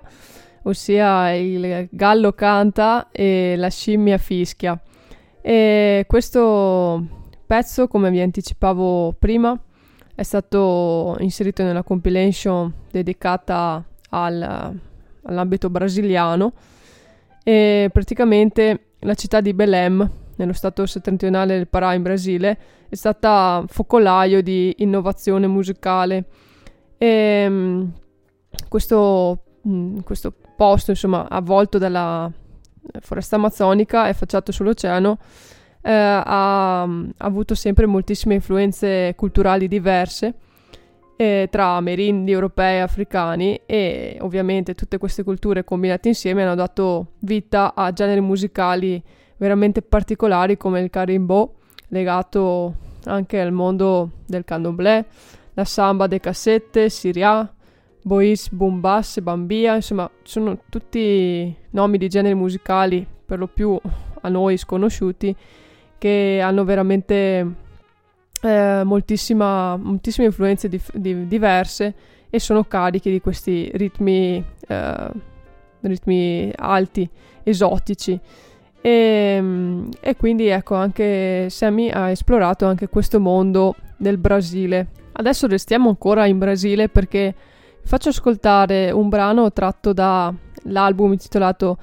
ossia 0.63 1.34
il 1.34 1.88
gallo 1.91 2.34
canta 2.34 3.10
e 3.12 3.56
la 3.58 3.69
scimmia 3.69 4.17
fischia. 4.17 4.80
E 5.41 6.06
questo 6.08 7.04
pezzo, 7.45 7.88
come 7.88 8.12
vi 8.12 8.21
anticipavo 8.21 9.15
prima, 9.17 9.60
è 10.13 10.24
stato 10.24 11.15
inserito 11.19 11.63
nella 11.63 11.84
compilation 11.84 12.71
dedicata 12.91 13.84
al 14.10 14.80
all'ambito 15.24 15.69
brasiliano 15.69 16.54
e 17.43 17.89
praticamente 17.91 18.86
la 19.00 19.13
città 19.15 19.41
di 19.41 19.54
Belém, 19.54 20.10
nello 20.41 20.54
stato 20.54 20.86
settentrionale 20.86 21.56
del 21.56 21.67
Pará 21.67 21.93
in 21.93 22.01
Brasile, 22.01 22.58
è 22.89 22.95
stata 22.95 23.63
focolaio 23.67 24.41
di 24.41 24.73
innovazione 24.80 25.47
musicale. 25.47 26.25
E 26.97 27.47
mm, 27.47 27.84
questo, 28.67 29.43
mm, 29.67 29.99
questo 29.99 30.34
posto, 30.56 30.91
insomma, 30.91 31.27
avvolto 31.30 31.77
dalla 31.77 32.30
foresta 32.99 33.36
amazzonica 33.36 34.08
e 34.08 34.10
affacciato 34.10 34.51
sull'oceano, 34.51 35.17
eh, 35.82 35.91
ha, 35.91 36.82
ha 36.82 36.88
avuto 37.17 37.56
sempre 37.56 37.86
moltissime 37.86 38.36
influenze 38.36 39.13
culturali 39.15 39.67
diverse 39.67 40.36
eh, 41.15 41.47
tra 41.51 41.75
amerindi, 41.75 42.32
europei 42.32 42.77
e 42.77 42.80
africani 42.80 43.62
e 43.67 44.17
ovviamente 44.21 44.73
tutte 44.73 44.97
queste 44.97 45.23
culture 45.23 45.63
combinate 45.63 46.08
insieme 46.08 46.43
hanno 46.43 46.56
dato 46.56 47.13
vita 47.19 47.73
a 47.75 47.93
generi 47.93 48.21
musicali 48.21 49.01
veramente 49.41 49.82
particolari 49.82 50.56
come 50.56 50.82
il 50.82 50.91
carimbo, 50.91 51.56
legato 51.88 52.75
anche 53.06 53.41
al 53.41 53.51
mondo 53.51 54.12
del 54.27 54.43
candomblé, 54.45 55.04
la 55.56 55.65
samba 55.65 56.06
de 56.06 56.19
cassette, 56.19 56.89
siria, 56.89 57.51
bois, 58.04 58.51
boom 58.51 58.80
bass, 58.80 59.19
bambia, 59.19 59.73
insomma 59.73 60.08
sono 60.21 60.60
tutti 60.69 61.56
nomi 61.71 61.97
di 61.97 62.08
generi 62.08 62.36
musicali 62.36 63.04
per 63.25 63.39
lo 63.39 63.47
più 63.47 63.75
a 64.21 64.30
noi 64.30 64.58
sconosciuti 64.58 65.36
che 65.97 66.39
hanno 66.39 66.63
veramente 66.63 67.56
eh, 68.43 68.82
moltissime 68.86 69.80
influenze 70.17 70.69
dif- 70.69 70.95
di- 70.95 71.27
diverse 71.27 71.95
e 72.30 72.39
sono 72.39 72.63
carichi 72.65 73.10
di 73.10 73.19
questi 73.19 73.71
ritmi, 73.73 74.43
eh, 74.67 75.10
ritmi 75.80 76.54
alti, 76.56 77.10
esotici. 77.41 78.19
E, 78.82 79.44
e, 80.00 80.15
quindi 80.15 80.48
ecco 80.48 80.76
anche 80.76 81.48
Sammy 81.50 81.89
ha 81.89 82.10
esplorato 82.10 82.65
anche 82.65 82.89
questo 82.89 83.20
mondo 83.20 83.76
del 83.98 84.17
Brasile. 84.17 84.88
Adesso 85.13 85.48
restiamo 85.48 85.89
ancora 85.89 86.26
in 86.26 86.39
Brasile 86.39 86.89
perché 86.89 87.36
faccio 87.84 88.10
ascoltare 88.10 88.91
un 88.91 89.10
brano 89.10 89.52
tratto 89.52 89.94
dall'album 89.94 91.12
intitolato 91.12 91.78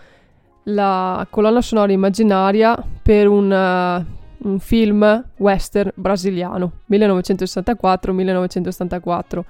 La 0.64 1.26
colonna 1.30 1.60
sonora 1.60 1.92
immaginaria 1.92 2.76
per 3.02 3.28
un 3.28 3.50
uh, 3.50 4.16
un 4.40 4.60
film 4.60 5.24
western 5.38 5.90
brasiliano 5.94 6.72
1964-1984. 6.90 9.40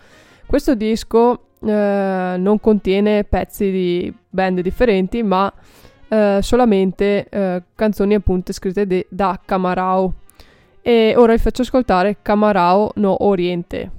Questo 0.47 0.75
disco 0.75 1.43
eh, 1.61 2.37
non 2.39 2.59
contiene 2.61 3.25
pezzi 3.25 3.71
di 3.71 4.11
band 4.31 4.61
differenti, 4.61 5.23
ma 5.23 5.53
eh, 6.09 6.39
solamente 6.43 7.27
eh, 7.29 7.63
canzoni 7.75 8.15
appunto 8.15 8.53
scritte 8.53 8.87
de- 8.87 9.07
da 9.09 9.39
Camarao. 9.45 10.15
E 10.81 11.15
ora 11.17 11.33
vi 11.33 11.39
faccio 11.39 11.63
ascoltare 11.63 12.19
Camarao 12.23 12.93
no 12.97 13.25
Oriente. 13.25 13.91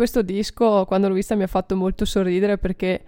Questo 0.00 0.22
disco, 0.22 0.86
quando 0.86 1.08
l'ho 1.08 1.14
vista, 1.14 1.34
mi 1.34 1.42
ha 1.42 1.46
fatto 1.46 1.76
molto 1.76 2.06
sorridere 2.06 2.56
perché 2.56 3.02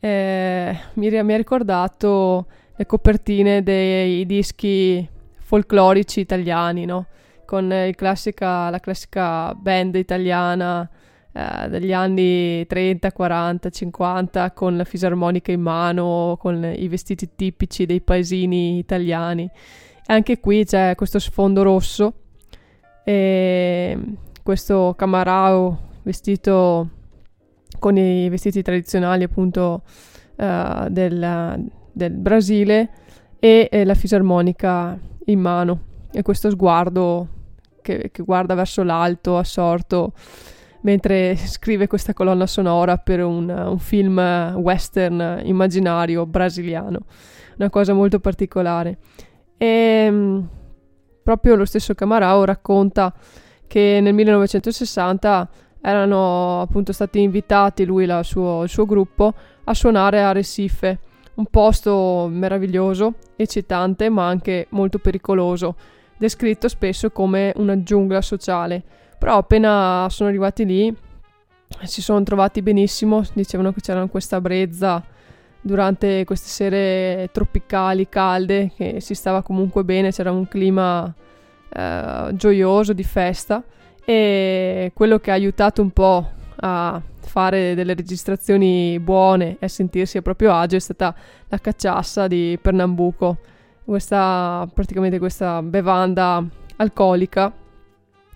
eh, 0.00 0.78
mi, 0.94 1.10
mi 1.10 1.34
ha 1.34 1.36
ricordato 1.36 2.46
le 2.74 2.86
copertine 2.86 3.62
dei 3.62 4.24
dischi 4.24 5.06
folclorici 5.36 6.20
italiani, 6.20 6.86
no? 6.86 7.04
Con 7.44 7.90
classica, 7.94 8.70
la 8.70 8.80
classica 8.80 9.52
band 9.54 9.96
italiana 9.96 10.88
eh, 11.32 11.68
degli 11.68 11.92
anni 11.92 12.66
30, 12.66 13.12
40, 13.12 13.68
50 13.68 14.52
con 14.52 14.78
la 14.78 14.84
fisarmonica 14.84 15.52
in 15.52 15.60
mano, 15.60 16.38
con 16.40 16.64
i 16.64 16.88
vestiti 16.88 17.28
tipici 17.36 17.84
dei 17.84 18.00
paesini 18.00 18.78
italiani. 18.78 19.46
Anche 20.06 20.40
qui 20.40 20.64
c'è 20.64 20.94
questo 20.94 21.18
sfondo 21.18 21.62
rosso 21.62 22.14
e 23.04 23.98
questo 24.42 24.94
camarao 24.96 25.90
vestito 26.02 26.90
con 27.78 27.96
i 27.96 28.28
vestiti 28.28 28.62
tradizionali 28.62 29.24
appunto 29.24 29.82
uh, 30.36 30.88
del, 30.88 31.70
del 31.92 32.12
Brasile 32.12 32.90
e 33.38 33.68
eh, 33.70 33.84
la 33.84 33.94
fisarmonica 33.94 34.98
in 35.26 35.40
mano 35.40 35.80
e 36.12 36.22
questo 36.22 36.50
sguardo 36.50 37.28
che, 37.82 38.10
che 38.12 38.22
guarda 38.22 38.54
verso 38.54 38.82
l'alto, 38.82 39.36
assorto, 39.36 40.12
mentre 40.82 41.36
scrive 41.36 41.86
questa 41.86 42.12
colonna 42.14 42.46
sonora 42.46 42.96
per 42.98 43.22
un, 43.22 43.48
un, 43.48 43.78
film 43.78 44.18
western 44.56 45.40
immaginario 45.44 46.24
brasiliano, 46.26 47.00
una 47.56 47.70
cosa 47.70 47.92
molto 47.92 48.20
particolare. 48.20 48.98
E 49.56 50.08
mm, 50.10 50.40
proprio 51.22 51.56
lo 51.56 51.64
stesso 51.64 51.94
Camarao 51.94 52.44
racconta 52.44 53.12
che 53.66 54.00
nel 54.02 54.14
1960 54.14 55.48
erano 55.82 56.60
appunto 56.62 56.92
stati 56.92 57.20
invitati 57.20 57.84
lui 57.84 58.04
e 58.04 58.20
suo, 58.22 58.62
il 58.62 58.68
suo 58.68 58.86
gruppo 58.86 59.34
a 59.64 59.74
suonare 59.74 60.22
a 60.22 60.32
Recife, 60.32 60.98
un 61.34 61.46
posto 61.46 62.28
meraviglioso, 62.30 63.14
eccitante 63.36 64.08
ma 64.08 64.26
anche 64.26 64.66
molto 64.70 64.98
pericoloso, 64.98 65.74
descritto 66.16 66.68
spesso 66.68 67.10
come 67.10 67.52
una 67.56 67.82
giungla 67.82 68.22
sociale. 68.22 68.82
Però 69.18 69.36
appena 69.36 70.06
sono 70.08 70.28
arrivati 70.28 70.64
lì 70.64 70.96
si 71.84 72.02
sono 72.02 72.22
trovati 72.22 72.62
benissimo, 72.62 73.22
dicevano 73.32 73.72
che 73.72 73.80
c'era 73.80 74.06
questa 74.06 74.40
brezza 74.40 75.02
durante 75.60 76.24
queste 76.24 76.48
sere 76.48 77.28
tropicali, 77.32 78.08
calde, 78.08 78.72
che 78.76 79.00
si 79.00 79.14
stava 79.14 79.42
comunque 79.42 79.84
bene, 79.84 80.10
c'era 80.10 80.30
un 80.30 80.46
clima 80.48 81.12
eh, 81.68 82.30
gioioso 82.34 82.92
di 82.92 83.04
festa 83.04 83.62
e 84.04 84.90
quello 84.94 85.18
che 85.18 85.30
ha 85.30 85.34
aiutato 85.34 85.82
un 85.82 85.90
po' 85.90 86.30
a 86.56 87.00
fare 87.20 87.74
delle 87.74 87.94
registrazioni 87.94 88.98
buone 89.00 89.56
e 89.58 89.66
a 89.66 89.68
sentirsi 89.68 90.18
a 90.18 90.22
proprio 90.22 90.52
agio 90.52 90.76
è 90.76 90.80
stata 90.80 91.14
la 91.48 91.58
cacciassa 91.58 92.26
di 92.26 92.58
Pernambuco, 92.60 93.38
questa, 93.84 94.68
praticamente 94.72 95.18
questa 95.18 95.62
bevanda 95.62 96.44
alcolica 96.76 97.52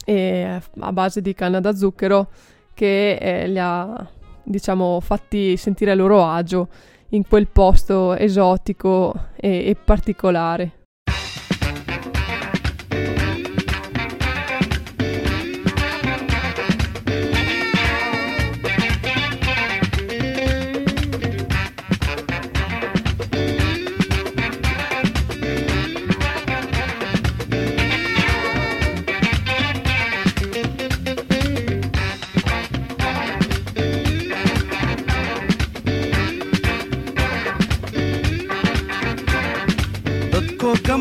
e 0.05 0.61
a 0.79 0.93
base 0.93 1.21
di 1.21 1.35
canna 1.35 1.61
da 1.61 1.75
zucchero 1.75 2.29
che 2.73 3.15
eh, 3.15 3.49
li 3.49 3.59
ha 3.59 4.09
diciamo 4.43 5.01
fatti 5.01 5.57
sentire 5.57 5.91
a 5.91 5.95
loro 5.95 6.25
agio 6.25 6.69
in 7.11 7.27
quel 7.27 7.49
posto 7.49 8.15
esotico 8.15 9.15
e, 9.35 9.69
e 9.69 9.77
particolare. 9.77 10.86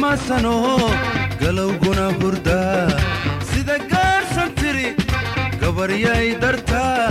Kamasanoo 0.06 0.90
galowguna 1.42 2.06
hurdaa 2.20 2.84
sida 3.52 3.78
gaarsan 3.94 4.52
tiri 4.60 4.86
gabaryay 5.62 6.28
dartaa 6.44 7.06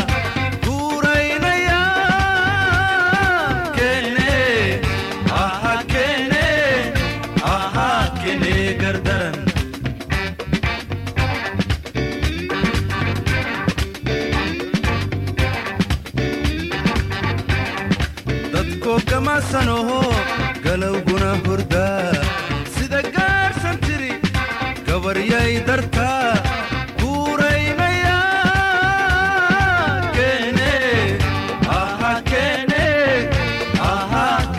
galowguna 20.64 21.30
hurdaa 21.46 22.13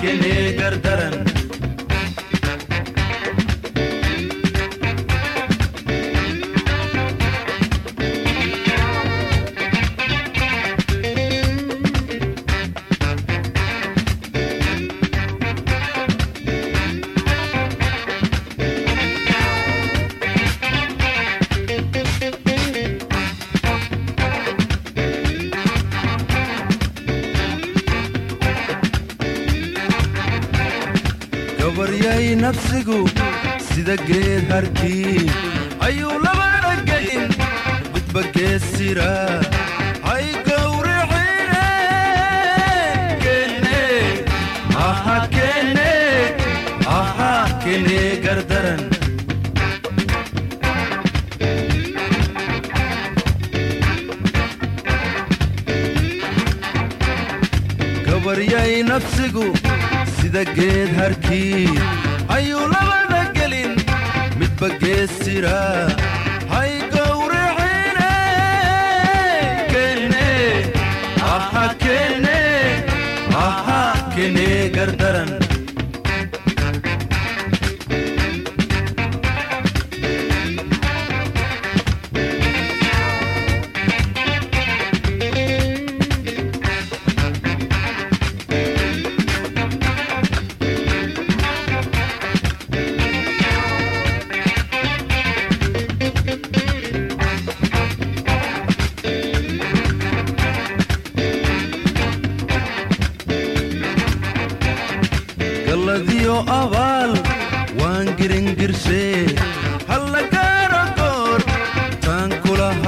يلي 0.05 0.51
دردرن 0.51 1.34
segredo 33.97 34.53
artístico. 34.55 34.94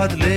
The. 0.08 0.37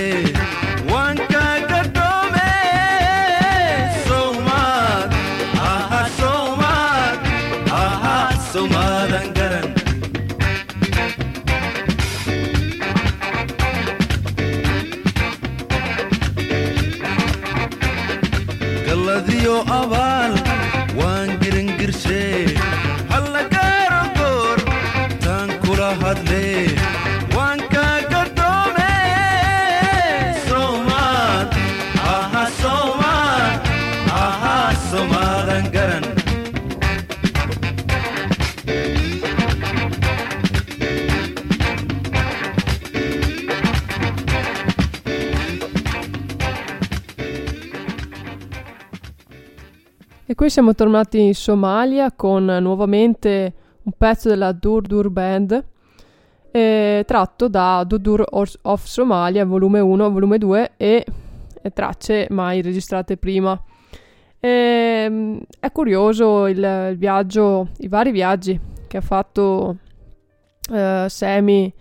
Qui 50.50 50.58
siamo 50.58 50.74
tornati 50.74 51.20
in 51.20 51.34
Somalia 51.34 52.10
con 52.10 52.44
nuovamente 52.44 53.52
un 53.84 53.92
pezzo 53.96 54.28
della 54.28 54.50
Durdur 54.50 55.08
Band 55.08 55.64
eh, 56.50 57.04
tratto 57.06 57.46
da 57.46 57.84
Durdur 57.86 58.24
of 58.62 58.84
Somalia 58.84 59.44
volume 59.44 59.78
1, 59.78 60.10
volume 60.10 60.38
2 60.38 60.72
e, 60.76 61.06
e 61.62 61.70
tracce 61.70 62.26
mai 62.30 62.62
registrate 62.62 63.16
prima. 63.16 63.62
E, 64.40 64.48
ehm, 64.48 65.40
è 65.60 65.70
curioso 65.70 66.48
il, 66.48 66.58
il, 66.58 66.96
viaggio, 66.98 67.68
i 67.78 67.86
vari 67.86 68.10
viaggi 68.10 68.58
che 68.88 68.96
ha 68.96 69.02
fatto 69.02 69.76
eh, 70.72 71.06
Semi 71.08 71.72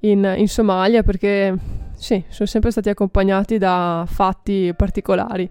in, 0.00 0.34
in 0.36 0.48
Somalia 0.48 1.04
perché 1.04 1.56
sì, 1.94 2.24
sono 2.28 2.48
sempre 2.48 2.72
stati 2.72 2.88
accompagnati 2.88 3.58
da 3.58 4.04
fatti 4.08 4.74
particolari. 4.74 5.48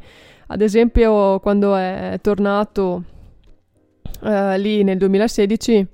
Ad 0.47 0.61
esempio, 0.61 1.39
quando 1.39 1.75
è 1.75 2.19
tornato 2.21 3.03
eh, 4.23 4.57
lì 4.57 4.83
nel 4.83 4.97
2016, 4.97 5.87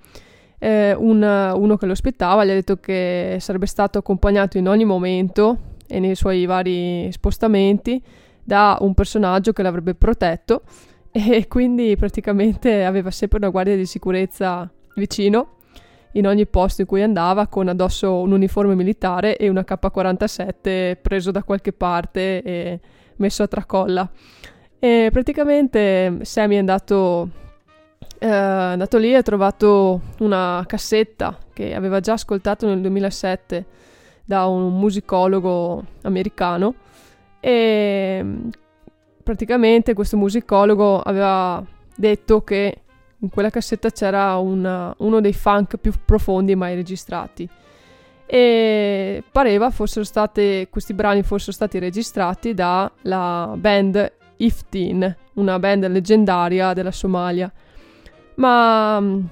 eh, 0.60 0.94
un, 0.94 1.22
uno 1.22 1.76
che 1.78 1.86
lo 1.86 1.92
aspettava 1.92 2.46
gli 2.46 2.52
ha 2.52 2.54
detto 2.54 2.78
che 2.78 3.38
sarebbe 3.40 3.66
stato 3.66 3.98
accompagnato 3.98 4.58
in 4.58 4.68
ogni 4.68 4.86
momento 4.86 5.72
e 5.88 6.00
nei 6.00 6.16
suoi 6.16 6.46
vari 6.46 7.12
spostamenti 7.12 8.02
da 8.44 8.78
un 8.80 8.94
personaggio 8.94 9.54
che 9.54 9.62
l'avrebbe 9.62 9.96
protetto 9.96 10.62
e 11.12 11.48
quindi 11.48 11.96
praticamente 11.98 12.86
aveva 12.86 13.12
sempre 13.12 13.40
una 13.40 13.50
guardia 13.50 13.76
di 13.76 13.86
sicurezza 13.86 14.72
vicino 14.96 15.58
in 16.14 16.28
ogni 16.28 16.46
posto 16.46 16.82
in 16.82 16.88
cui 16.88 17.02
andava 17.02 17.48
con 17.48 17.68
addosso 17.68 18.20
un 18.20 18.32
uniforme 18.32 18.76
militare 18.76 19.36
e 19.36 19.50
una 19.50 19.66
K47 19.68 20.98
preso 21.02 21.32
da 21.32 21.44
qualche 21.44 21.74
parte 21.74 22.42
e 22.44 22.80
messo 23.18 23.44
a 23.44 23.48
tracolla. 23.48 24.10
E 24.80 25.10
praticamente 25.12 26.20
Sammy 26.22 26.56
è 26.56 26.60
andato, 26.60 27.30
eh, 28.20 28.28
andato 28.28 28.98
lì 28.98 29.12
e 29.12 29.16
ha 29.16 29.22
trovato 29.22 30.02
una 30.20 30.64
cassetta 30.68 31.38
che 31.54 31.74
aveva 31.74 32.00
già 32.00 32.14
ascoltato 32.14 32.68
nel 32.68 32.82
2007 32.82 33.66
da 34.26 34.46
un 34.46 34.78
musicologo 34.78 35.84
americano 36.02 36.76
e 37.40 38.26
praticamente 39.22 39.94
questo 39.94 40.18
musicologo 40.18 41.02
aveva 41.02 41.64
detto 41.96 42.44
che 42.44 42.78
in 43.18 43.30
quella 43.30 43.50
cassetta 43.50 43.90
c'era 43.90 44.36
una, 44.38 44.94
uno 44.98 45.22
dei 45.22 45.34
funk 45.34 45.78
più 45.78 45.94
profondi 46.06 46.56
mai 46.56 46.76
registrati 46.76 47.48
e 48.34 49.24
pareva 49.32 49.70
fossero 49.70 50.04
state, 50.04 50.68
questi 50.72 50.96
brani 50.96 51.22
fossero 51.22 51.52
stati 51.52 51.78
registrati 51.78 52.56
dalla 52.56 53.54
band 53.56 54.12
Iftin, 54.38 55.16
una 55.34 55.60
band 55.60 55.88
leggendaria 55.88 56.74
della 56.74 56.90
Somalia. 56.90 57.54
Ma 58.38 59.00
mm, 59.00 59.24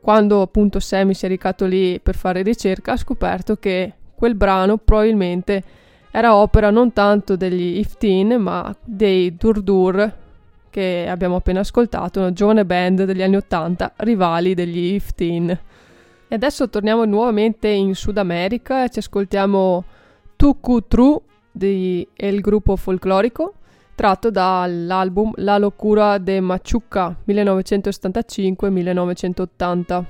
quando 0.00 0.42
appunto 0.42 0.80
Sammy 0.80 1.14
si 1.14 1.26
è 1.26 1.28
recato 1.28 1.64
lì 1.64 2.00
per 2.00 2.16
fare 2.16 2.42
ricerca 2.42 2.94
ha 2.94 2.96
scoperto 2.96 3.54
che 3.54 3.92
quel 4.16 4.34
brano 4.34 4.76
probabilmente 4.78 5.62
era 6.10 6.34
opera 6.34 6.70
non 6.70 6.92
tanto 6.92 7.36
degli 7.36 7.78
Iftin 7.78 8.32
ma 8.40 8.74
dei 8.82 9.36
Durdur 9.36 10.16
che 10.70 11.06
abbiamo 11.08 11.36
appena 11.36 11.60
ascoltato, 11.60 12.18
una 12.18 12.32
giovane 12.32 12.64
band 12.64 13.04
degli 13.04 13.22
anni 13.22 13.36
Ottanta, 13.36 13.92
rivali 13.98 14.54
degli 14.54 14.94
Iftin. 14.94 15.56
E 16.32 16.36
adesso 16.36 16.70
torniamo 16.70 17.04
nuovamente 17.06 17.66
in 17.66 17.96
Sud 17.96 18.16
America 18.16 18.84
e 18.84 18.88
ci 18.88 19.00
ascoltiamo 19.00 19.82
Tuku 20.36 20.86
Tru 20.86 21.20
del 21.50 22.40
gruppo 22.40 22.76
folclorico 22.76 23.54
tratto 23.96 24.30
dall'album 24.30 25.32
La 25.38 25.58
locura 25.58 26.18
de 26.18 26.40
Machuca 26.40 27.16
1975-1980. 27.26 30.04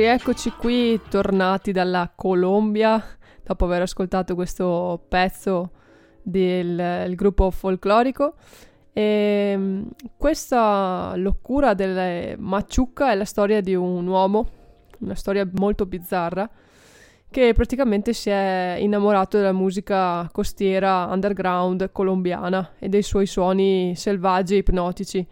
Rieccoci 0.00 0.52
qui, 0.52 0.98
tornati 1.10 1.72
dalla 1.72 2.10
Colombia, 2.16 3.04
dopo 3.44 3.66
aver 3.66 3.82
ascoltato 3.82 4.34
questo 4.34 5.04
pezzo 5.06 5.72
del 6.22 7.12
gruppo 7.14 7.50
folclorico. 7.50 8.32
E 8.94 9.52
mm, 9.54 9.82
questa 10.16 11.12
locura 11.16 11.74
del 11.74 12.38
Maciucca 12.38 13.12
è 13.12 13.14
la 13.14 13.26
storia 13.26 13.60
di 13.60 13.74
un 13.74 14.06
uomo, 14.06 14.48
una 15.00 15.14
storia 15.14 15.46
molto 15.56 15.84
bizzarra, 15.84 16.48
che 17.30 17.52
praticamente 17.52 18.14
si 18.14 18.30
è 18.30 18.78
innamorato 18.80 19.36
della 19.36 19.52
musica 19.52 20.26
costiera 20.32 21.08
underground 21.10 21.92
colombiana 21.92 22.70
e 22.78 22.88
dei 22.88 23.02
suoi 23.02 23.26
suoni 23.26 23.92
selvaggi 23.96 24.54
e 24.54 24.58
ipnotici. 24.60 25.28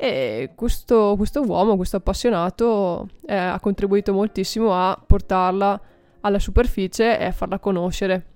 E 0.00 0.52
questo, 0.54 1.14
questo 1.16 1.42
uomo, 1.42 1.74
questo 1.74 1.96
appassionato, 1.96 3.08
eh, 3.26 3.34
ha 3.34 3.58
contribuito 3.58 4.12
moltissimo 4.12 4.72
a 4.72 4.96
portarla 5.04 5.80
alla 6.20 6.38
superficie 6.38 7.18
e 7.18 7.24
a 7.24 7.32
farla 7.32 7.58
conoscere. 7.58 8.26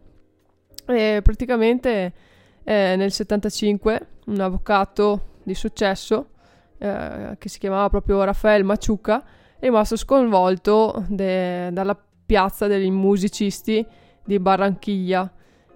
E 0.86 1.20
praticamente 1.22 2.12
eh, 2.64 2.96
nel 2.96 3.12
75 3.12 4.06
un 4.26 4.40
avvocato 4.40 5.38
di 5.44 5.54
successo 5.54 6.30
eh, 6.78 7.36
che 7.38 7.48
si 7.48 7.60
chiamava 7.60 7.88
proprio 7.88 8.24
Rafael 8.24 8.64
Maciuca 8.64 9.22
è 9.58 9.66
rimasto 9.66 9.94
sconvolto 9.96 11.04
de- 11.06 11.70
dalla 11.72 11.96
piazza 12.26 12.66
degli 12.66 12.90
musicisti 12.90 13.86
di 14.24 14.40
Barranquilla 14.40 15.32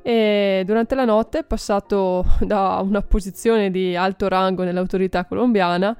e 0.07 0.63
durante 0.65 0.95
la 0.95 1.05
notte 1.05 1.41
è 1.41 1.45
passato 1.45 2.25
da 2.39 2.81
una 2.81 3.03
posizione 3.03 3.73
di 3.73 3.97
alto 3.97 4.29
rango 4.29 4.63
nell'autorità 4.63 5.25
colombiana 5.25 5.97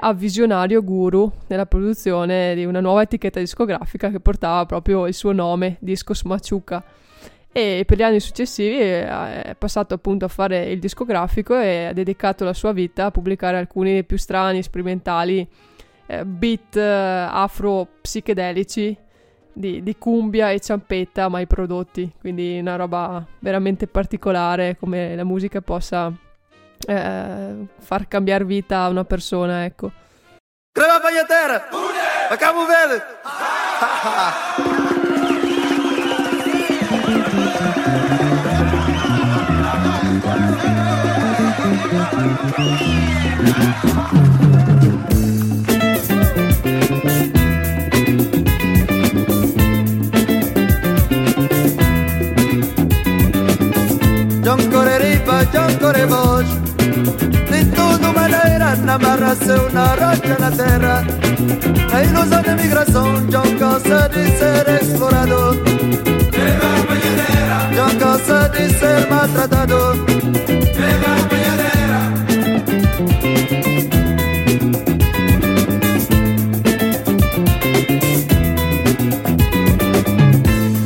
a 0.00 0.12
visionario 0.14 0.82
guru 0.82 1.30
nella 1.48 1.66
produzione 1.66 2.54
di 2.54 2.64
una 2.64 2.80
nuova 2.80 3.02
etichetta 3.02 3.40
discografica 3.40 4.08
che 4.08 4.20
portava 4.20 4.64
proprio 4.66 5.06
il 5.06 5.12
suo 5.12 5.32
nome, 5.32 5.76
Discos 5.80 6.22
Machuca. 6.22 6.82
E 7.52 7.82
per 7.84 7.98
gli 7.98 8.02
anni 8.02 8.20
successivi 8.20 8.78
è 8.78 9.54
passato 9.58 9.94
appunto 9.94 10.24
a 10.24 10.28
fare 10.28 10.70
il 10.70 10.78
discografico 10.78 11.58
e 11.58 11.86
ha 11.86 11.92
dedicato 11.92 12.44
la 12.44 12.54
sua 12.54 12.72
vita 12.72 13.06
a 13.06 13.10
pubblicare 13.10 13.58
alcuni 13.58 13.92
dei 13.92 14.04
più 14.04 14.16
strani, 14.16 14.62
sperimentali 14.62 15.46
eh, 16.06 16.24
beat 16.24 16.76
eh, 16.76 17.26
afro 17.28 17.86
psichedelici 18.00 18.96
di, 19.54 19.82
di 19.82 19.96
cumbia 19.96 20.50
e 20.50 20.60
ciampetta 20.60 21.28
mai 21.28 21.46
prodotti, 21.46 22.12
quindi 22.20 22.58
una 22.58 22.76
roba 22.76 23.24
veramente 23.38 23.86
particolare 23.86 24.76
come 24.78 25.16
la 25.16 25.24
musica 25.24 25.60
possa 25.60 26.12
eh, 26.86 27.66
far 27.78 28.08
cambiare 28.08 28.44
vita 28.44 28.80
a 28.82 28.88
una 28.88 29.04
persona, 29.04 29.64
ecco. 29.64 29.90
Crema 30.72 31.00
pagliatera! 31.00 31.68
A 32.28 32.36
Cabo 32.36 32.66
Verde! 32.66 33.02
John 43.84 44.43
La 61.92 62.04
ilusión 62.04 62.42
de 62.42 62.54
migración, 62.56 63.30
yo 63.30 63.42
cansé 63.58 64.08
de 64.14 64.38
ser 64.38 64.68
explorado. 64.80 65.54
Yo 67.74 67.86
cansé 67.98 68.48
de 68.54 68.70
ser 68.78 69.10
maltratado. 69.10 69.94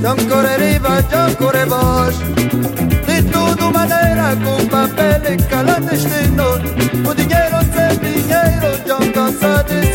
Yo 0.03 0.17
correriva, 0.29 1.01
yo 1.13 1.39
corre 1.39 1.65
voz. 1.67 2.15
De 3.07 3.23
tudo 3.25 3.71
maneira, 3.73 4.35
com 4.43 4.67
papel 4.69 5.23
e 5.27 5.37
calante 5.49 5.97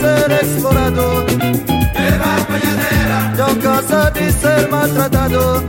ser 0.03 0.31
explorado. 0.31 1.25
De 1.25 2.09
la 2.21 3.33
yo 3.37 3.47
cansa 3.61 4.09
de 4.11 4.31
ser 4.31 4.69
maltratado. 4.69 5.63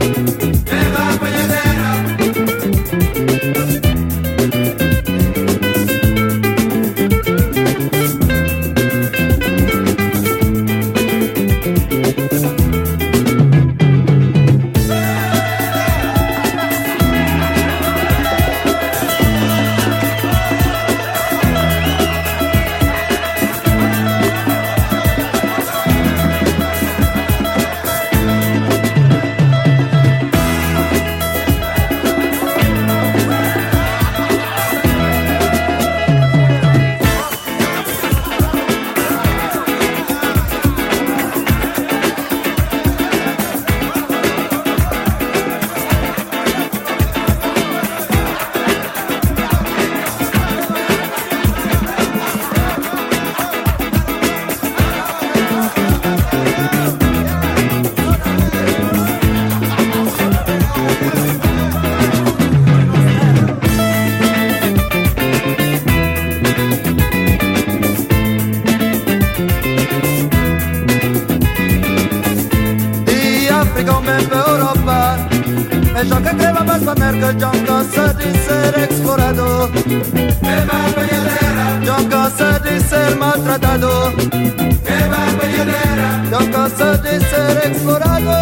maltratado. 83.37 84.13
Que 84.15 84.99
va 85.11 85.23
pañanera. 85.39 86.23
Yo 86.31 86.51
canso 86.51 86.97
de 86.97 87.19
ser 87.19 87.57
explorado. 87.65 88.33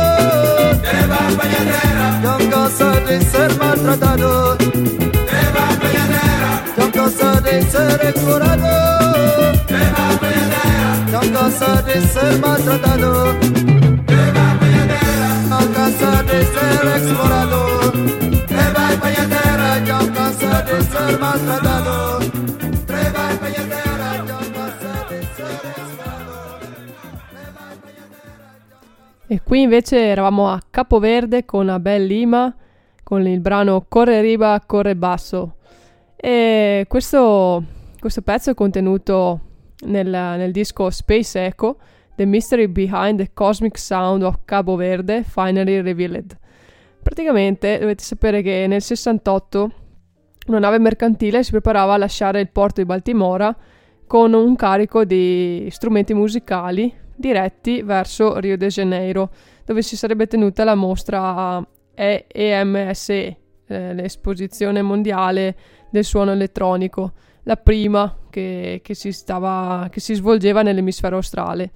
Que 0.82 1.00
va 1.12 1.22
pañanera. 1.38 2.22
Yo 2.24 2.38
canso 2.50 2.92
de 3.08 3.22
ser 3.22 3.58
maltratado. 3.58 4.58
Que 4.58 5.42
va 5.56 5.66
pañanera. 5.82 6.52
Yo 6.78 6.92
canso 6.92 7.42
de 7.42 7.62
ser 7.72 8.06
explorado. 8.10 8.72
Que 9.68 9.82
va 9.96 10.06
pañanera. 10.22 10.90
Yo 11.12 11.22
canso 11.34 11.82
de 11.88 11.96
ser 12.14 12.40
maltratado. 12.40 13.12
Que 14.10 14.22
va 14.36 14.48
pañanera. 14.60 15.30
Yo 15.50 15.74
canso 15.74 16.10
de 16.30 16.40
ser 16.54 16.84
explorado. 16.98 17.92
Que 18.48 18.64
va 18.76 18.88
pañanera. 19.02 19.70
Yo 19.86 20.00
canso 20.14 20.50
de 20.68 20.78
ser 20.92 21.20
maltratado. 21.20 22.33
E 29.34 29.42
qui 29.44 29.62
invece 29.62 29.98
eravamo 29.98 30.48
a 30.48 30.62
Capoverde 30.70 31.44
con 31.44 31.68
Abel 31.68 32.06
Lima 32.06 32.56
con 33.02 33.26
il 33.26 33.40
brano 33.40 33.84
Corre 33.90 34.22
riba, 34.22 34.62
corre 34.64 34.96
basso. 34.96 35.56
E 36.16 36.86
questo, 36.88 37.64
questo 38.00 38.22
pezzo 38.22 38.52
è 38.52 38.54
contenuto 38.54 39.40
nel, 39.86 40.08
nel 40.08 40.52
disco 40.52 40.88
Space 40.92 41.46
Echo, 41.46 41.80
The 42.16 42.26
Mystery 42.26 42.68
Behind 42.68 43.18
the 43.18 43.32
Cosmic 43.34 43.80
Sound 43.80 44.22
of 44.22 44.42
Cabo 44.46 44.76
Verde, 44.76 45.24
Finally 45.24 45.82
Revealed. 45.82 46.38
Praticamente 47.02 47.80
dovete 47.80 48.04
sapere 48.04 48.44
che 48.44 48.68
nel 48.68 48.84
68 48.84 49.72
una 50.46 50.60
nave 50.60 50.78
mercantile 50.78 51.44
si 51.44 51.50
preparava 51.50 51.96
a 51.96 51.98
lasciare 51.98 52.40
il 52.40 52.52
porto 52.52 52.82
di 52.82 52.86
Baltimora 52.86 53.58
con 54.06 54.34
un 54.34 54.56
carico 54.56 55.04
di 55.04 55.68
strumenti 55.72 56.14
musicali 56.14 57.02
diretti 57.16 57.82
verso 57.82 58.40
Rio 58.40 58.58
de 58.58 58.68
Janeiro, 58.68 59.30
dove 59.66 59.82
si 59.82 59.96
sarebbe 59.96 60.28
tenuta 60.28 60.64
la 60.64 60.76
mostra 60.76 61.66
EMSE, 61.96 63.38
eh, 63.68 63.94
l'esposizione 63.94 64.82
mondiale 64.82 65.56
del 65.90 66.04
suono 66.04 66.32
elettronico, 66.32 67.14
la 67.44 67.58
prima 67.58 68.16
che, 68.30 68.82
che, 68.84 68.94
si, 68.94 69.12
stava, 69.12 69.88
che 69.92 70.00
si 70.00 70.14
svolgeva 70.16 70.62
nell'emisfero 70.62 71.18
australe. 71.18 71.72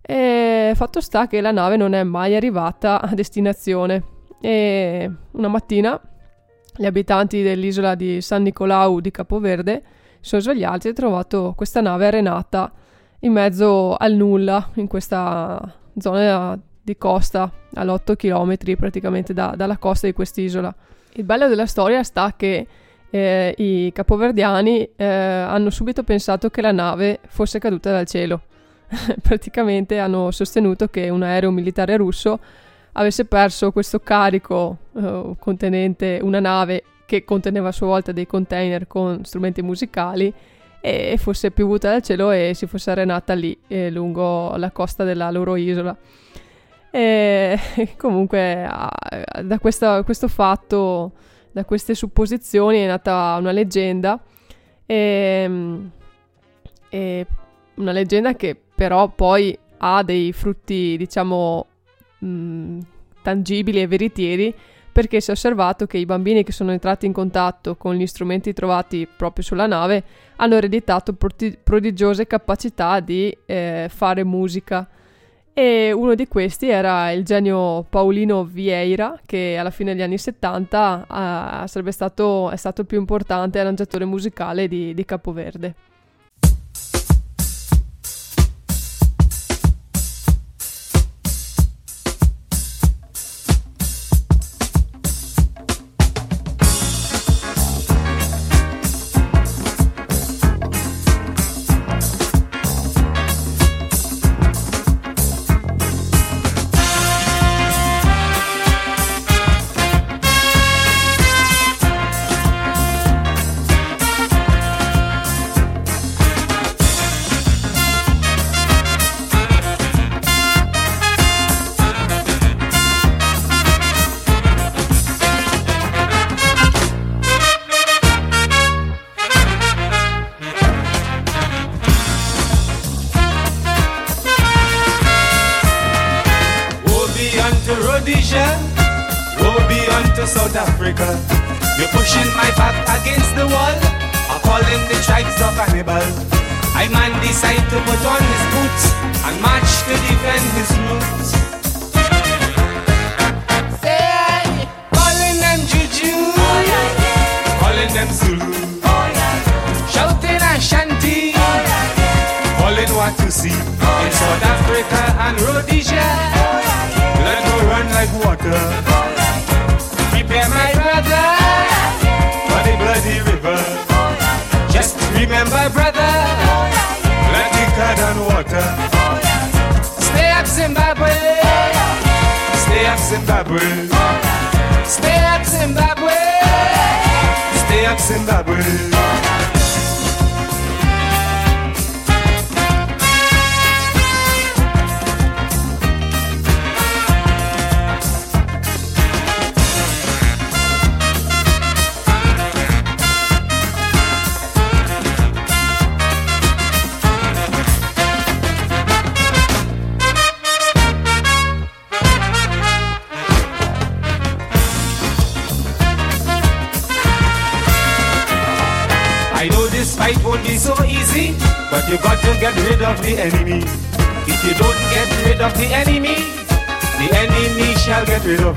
E 0.00 0.72
fatto 0.74 1.00
sta 1.00 1.26
che 1.26 1.40
la 1.40 1.52
nave 1.52 1.76
non 1.76 1.92
è 1.92 2.02
mai 2.02 2.34
arrivata 2.34 3.00
a 3.00 3.14
destinazione 3.14 4.02
e 4.40 5.10
una 5.32 5.48
mattina 5.48 6.00
gli 6.74 6.86
abitanti 6.86 7.42
dell'isola 7.42 7.94
di 7.94 8.20
San 8.22 8.42
Nicolau 8.42 9.00
di 9.00 9.10
Capoverde 9.10 9.82
sono 10.20 10.40
svegliati 10.40 10.88
e 10.88 10.92
trovato 10.92 11.52
questa 11.56 11.80
nave 11.80 12.06
arenata 12.06 12.72
in 13.20 13.32
mezzo 13.32 13.94
al 13.96 14.14
nulla 14.14 14.70
in 14.74 14.86
questa 14.86 15.74
zona 15.98 16.58
di 16.82 16.96
costa 16.96 17.50
all'8 17.74 18.16
km 18.16 18.76
praticamente 18.76 19.32
da, 19.32 19.54
dalla 19.56 19.78
costa 19.78 20.06
di 20.06 20.12
quest'isola. 20.12 20.74
Il 21.14 21.24
bello 21.24 21.48
della 21.48 21.66
storia 21.66 22.02
sta 22.02 22.34
che 22.36 22.66
eh, 23.10 23.54
i 23.58 23.90
capoverdiani 23.92 24.90
eh, 24.96 25.04
hanno 25.04 25.70
subito 25.70 26.02
pensato 26.02 26.48
che 26.50 26.62
la 26.62 26.72
nave 26.72 27.20
fosse 27.26 27.58
caduta 27.58 27.90
dal 27.90 28.06
cielo. 28.06 28.42
praticamente 29.22 29.98
hanno 29.98 30.30
sostenuto 30.30 30.88
che 30.88 31.08
un 31.10 31.22
aereo 31.22 31.50
militare 31.50 31.96
russo 31.96 32.38
avesse 32.92 33.24
perso 33.24 33.70
questo 33.70 34.00
carico 34.00 34.78
eh, 34.96 35.34
contenente 35.38 36.18
una 36.22 36.40
nave 36.40 36.82
che 37.06 37.24
conteneva 37.24 37.68
a 37.68 37.72
sua 37.72 37.86
volta 37.86 38.12
dei 38.12 38.26
container 38.26 38.86
con 38.86 39.24
strumenti 39.24 39.62
musicali 39.62 40.32
e 40.80 41.16
fosse 41.18 41.50
piovuta 41.50 41.90
dal 41.90 42.02
cielo 42.02 42.30
e 42.30 42.52
si 42.54 42.66
fosse 42.66 42.90
arenata 42.90 43.34
lì 43.34 43.56
eh, 43.68 43.90
lungo 43.90 44.56
la 44.56 44.70
costa 44.70 45.04
della 45.04 45.30
loro 45.30 45.56
isola. 45.56 45.96
E 46.90 47.58
comunque 47.96 48.68
da 49.42 49.58
questa, 49.58 50.02
questo 50.02 50.28
fatto, 50.28 51.12
da 51.52 51.64
queste 51.64 51.94
supposizioni 51.94 52.78
è 52.78 52.86
nata 52.86 53.36
una 53.38 53.52
leggenda 53.52 54.20
e, 54.86 55.50
e 56.88 57.26
una 57.74 57.92
leggenda 57.92 58.34
che 58.34 58.56
però 58.74 59.08
poi 59.08 59.56
ha 59.78 60.02
dei 60.02 60.32
frutti 60.32 60.96
diciamo 60.96 61.66
mh, 62.18 62.78
tangibili 63.22 63.80
e 63.80 63.86
veritieri 63.86 64.54
perché 64.92 65.20
si 65.20 65.30
è 65.30 65.32
osservato 65.32 65.86
che 65.86 65.98
i 65.98 66.06
bambini 66.06 66.42
che 66.42 66.52
sono 66.52 66.72
entrati 66.72 67.06
in 67.06 67.12
contatto 67.12 67.76
con 67.76 67.94
gli 67.94 68.06
strumenti 68.06 68.52
trovati 68.52 69.06
proprio 69.06 69.44
sulla 69.44 69.66
nave 69.66 70.02
hanno 70.36 70.54
ereditato 70.54 71.14
prodigiose 71.62 72.26
capacità 72.26 73.00
di 73.00 73.36
eh, 73.46 73.86
fare 73.90 74.24
musica 74.24 74.88
e 75.52 75.92
uno 75.92 76.14
di 76.14 76.26
questi 76.28 76.68
era 76.68 77.10
il 77.10 77.24
genio 77.24 77.82
Paolino 77.82 78.44
Vieira 78.44 79.18
che 79.26 79.56
alla 79.58 79.70
fine 79.70 79.92
degli 79.92 80.02
anni 80.02 80.16
70 80.16 81.06
eh, 81.64 81.68
sarebbe 81.68 81.92
stato, 81.92 82.50
è 82.50 82.56
stato 82.56 82.82
il 82.82 82.86
più 82.86 82.98
importante 82.98 83.58
arrangiatore 83.58 84.04
musicale 84.04 84.68
di, 84.68 84.94
di 84.94 85.04
Capoverde. 85.04 85.74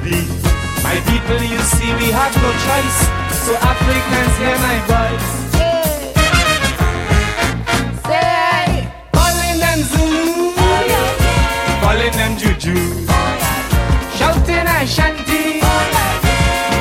be. 0.04 0.20
My 0.84 1.00
people, 1.08 1.40
you 1.40 1.60
see, 1.64 1.90
we 1.96 2.12
have 2.12 2.36
no 2.44 2.52
choice. 2.68 3.00
So 3.44 3.56
Africans, 3.56 4.34
hear 4.42 4.58
my 4.60 4.78
voice. 4.92 5.30
Say, 8.04 8.92
calling 9.16 9.58
them 9.64 9.80
Zulu, 9.92 10.52
calling 11.80 12.14
them 12.20 12.38
Juju, 12.38 12.76
shouting 14.18 14.68
Ashanti, 14.78 15.64
oh, 15.64 15.86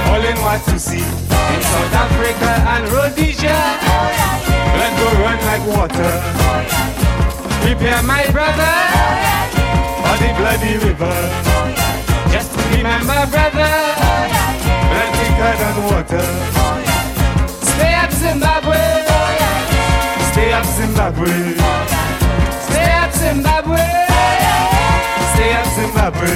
calling 0.07 0.39
what 0.43 0.61
to 0.67 0.79
see 0.79 0.99
in 0.99 1.61
South 1.71 1.95
Africa 2.05 2.51
and 2.75 2.85
Rhodesia. 2.91 3.59
Blood 4.75 4.93
go 4.99 5.07
run 5.23 5.39
like 5.51 5.65
water. 5.71 6.13
Prepare 7.63 8.03
my 8.03 8.27
brother 8.35 8.75
for 10.03 10.17
the 10.19 10.31
bloody 10.39 10.75
river 10.85 12.02
remember, 12.77 13.27
brother. 13.33 13.73
Blood 14.89 15.11
thicker 15.19 15.53
than 15.61 15.77
water. 15.89 16.27
Stay 17.73 17.95
up, 17.95 18.11
Zimbabwe. 18.13 18.81
Stay 20.33 20.53
up, 20.53 20.65
Zimbabwe. 20.65 21.33
Stay 22.69 22.91
up, 23.01 23.13
Zimbabwe. 23.13 23.83
Stay 23.95 24.33
up, 24.33 24.33
Zimbabwe. 24.33 24.87
Stay 25.33 25.53
up, 25.59 25.67
Zimbabwe. 25.77 26.33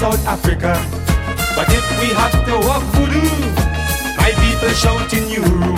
South 0.00 0.26
Africa. 0.26 0.72
But 1.54 1.68
if 1.68 1.84
we 2.00 2.08
have 2.16 2.32
to 2.32 2.54
walk 2.66 2.82
voodoo, 2.96 3.20
my 4.16 4.32
people 4.40 4.72
shout 4.72 5.12
in 5.12 5.28
room. 5.44 5.76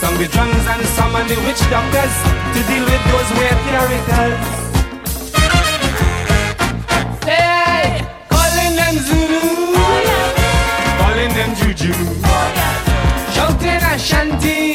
Some 0.00 0.18
the 0.20 0.28
drums 0.28 0.66
and 0.68 0.84
some 0.92 1.16
and 1.16 1.26
the 1.30 1.36
witch 1.48 1.64
doctors 1.72 2.14
to 2.52 2.60
deal 2.68 2.84
with 2.84 3.04
those 3.08 3.30
weird 3.32 3.60
characters. 3.64 4.36
Hey, 7.24 8.04
calling 8.28 8.76
them 8.76 8.96
Zulu, 9.00 9.40
calling 11.00 11.32
them 11.32 11.56
Juju, 11.56 11.96
shouting 13.32 13.80
Ashanti, 13.80 14.74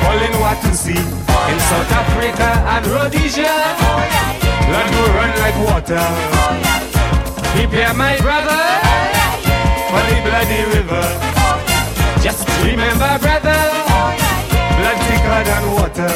calling 0.00 0.36
Watusi 0.40 0.96
in 0.96 1.58
South 1.68 1.92
Africa 2.00 2.48
and 2.72 2.86
Rhodesia. 2.86 3.52
Blood 4.64 4.88
will 4.96 5.12
run 5.20 5.32
like 5.44 5.56
water. 5.68 6.87
Prepare 7.58 7.92
my 7.94 8.16
brother 8.20 8.62
for 9.90 10.02
the 10.08 10.16
bloody 10.22 10.62
river. 10.76 11.06
Just 12.22 12.46
remember, 12.62 13.18
brother, 13.18 13.60
blood 14.78 14.98
thicker 15.08 15.40
than 15.50 15.64
water. 15.74 16.12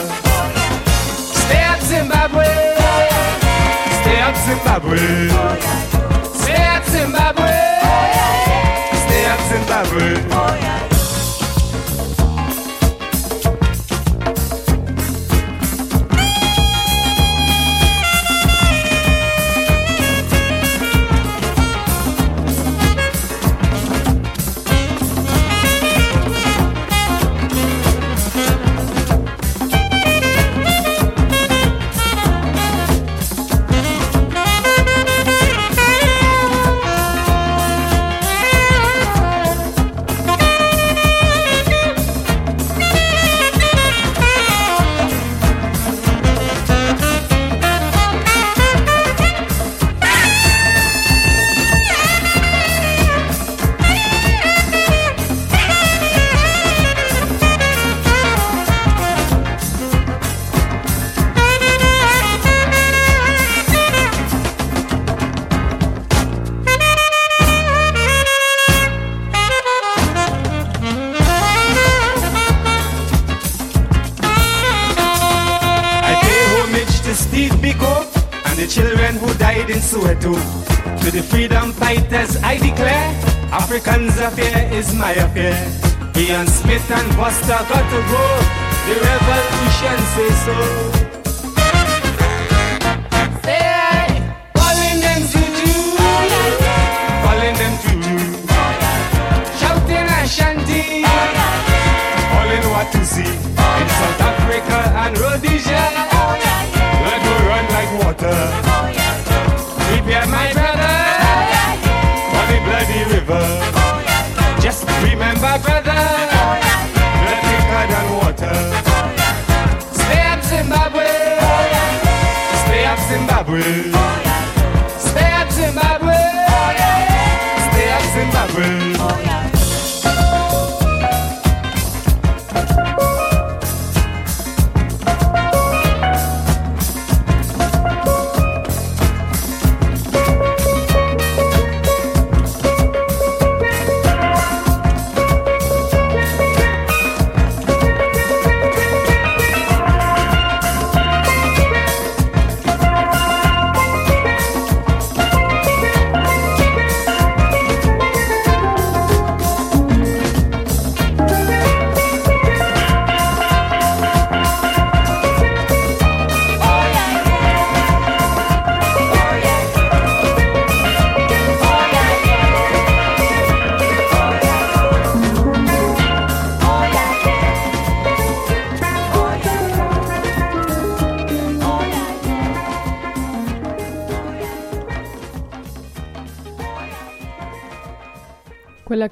Stay 1.42 1.64
up, 1.64 1.80
Zimbabwe. 1.80 2.46
Stay 3.98 4.20
up, 4.22 4.36
Zimbabwe. 4.46 4.98
Stay 6.42 6.62
up, 6.62 6.84
Zimbabwe. 6.84 7.50
Stay 9.02 9.24
up, 9.26 9.40
Zimbabwe. 9.50 10.71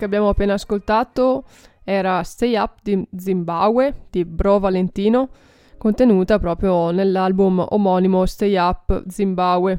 Che 0.00 0.06
abbiamo 0.06 0.30
appena 0.30 0.54
ascoltato 0.54 1.44
era 1.84 2.22
Stay 2.22 2.56
Up 2.56 2.78
di 2.82 3.06
Zimbabwe 3.14 4.06
di 4.08 4.24
Bro 4.24 4.58
Valentino, 4.58 5.28
contenuta 5.76 6.38
proprio 6.38 6.90
nell'album 6.90 7.66
omonimo 7.68 8.24
Stay 8.24 8.56
Up 8.56 9.04
Zimbabwe, 9.08 9.78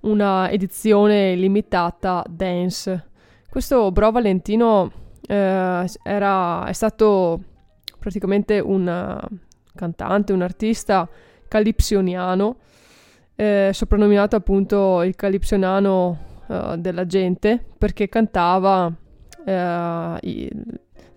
una 0.00 0.50
edizione 0.50 1.34
limitata 1.36 2.22
dance. 2.28 3.08
Questo 3.48 3.90
Bro 3.90 4.10
Valentino 4.10 4.92
eh, 5.26 5.86
era, 6.02 6.66
è 6.66 6.72
stato 6.72 7.42
praticamente 7.98 8.58
un 8.58 8.86
eh, 8.86 9.38
cantante, 9.74 10.34
un 10.34 10.42
artista 10.42 11.08
calipsioniano, 11.48 12.56
eh, 13.36 13.70
soprannominato 13.72 14.36
appunto 14.36 15.02
il 15.02 15.16
calipsioniano 15.16 16.18
eh, 16.46 16.74
della 16.76 17.06
gente 17.06 17.64
perché 17.78 18.10
cantava 18.10 18.94
eh, 19.44 20.18
i- 20.22 20.50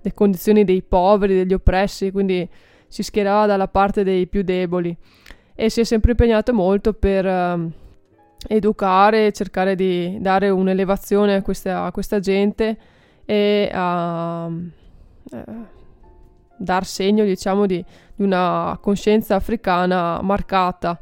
le 0.02 0.14
condizioni 0.14 0.64
dei 0.64 0.82
poveri, 0.82 1.36
degli 1.36 1.54
oppressi, 1.54 2.12
quindi 2.12 2.48
si 2.88 3.04
schierava 3.04 3.46
dalla 3.46 3.68
parte 3.68 4.04
dei 4.04 4.28
più 4.28 4.44
deboli 4.44 4.96
e 5.56 5.70
si 5.70 5.80
è 5.82 5.84
sempre 5.84 6.12
impegnato 6.12 6.54
molto 6.54 6.94
per 6.94 7.26
ehm, 7.26 7.72
educare, 8.48 9.32
cercare 9.32 9.76
di 9.76 10.18
dare 10.20 10.50
un'elevazione 10.50 11.36
a 11.36 11.42
questa, 11.42 11.86
a 11.86 11.92
questa 11.92 12.20
gente 12.20 12.78
e 13.26 13.70
a 13.74 14.50
eh, 15.32 15.44
dar 16.58 16.86
segno, 16.86 17.24
diciamo, 17.24 17.66
di, 17.66 17.84
di 18.16 18.24
una 18.24 18.78
coscienza 18.82 19.36
africana 19.36 20.22
marcata. 20.22 21.00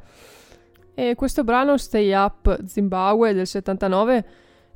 E 0.94 1.16
questo 1.16 1.44
brano 1.44 1.78
Stay 1.78 2.14
Up 2.14 2.64
Zimbabwe 2.66 3.34
del 3.34 3.48
79 3.48 4.26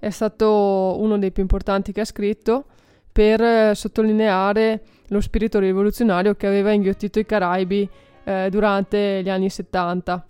è 0.05 0.11
stato 0.11 0.97
uno 0.99 1.17
dei 1.17 1.31
più 1.31 1.41
importanti 1.41 1.91
che 1.91 2.01
ha 2.01 2.05
scritto 2.05 2.65
per 3.11 3.41
eh, 3.41 3.71
sottolineare 3.73 4.83
lo 5.07 5.19
spirito 5.19 5.57
rivoluzionario 5.57 6.35
che 6.35 6.45
aveva 6.45 6.69
inghiottito 6.69 7.17
i 7.17 7.25
Caraibi 7.25 7.89
eh, 8.23 8.47
durante 8.51 9.23
gli 9.23 9.29
anni 9.29 9.49
70. 9.49 10.27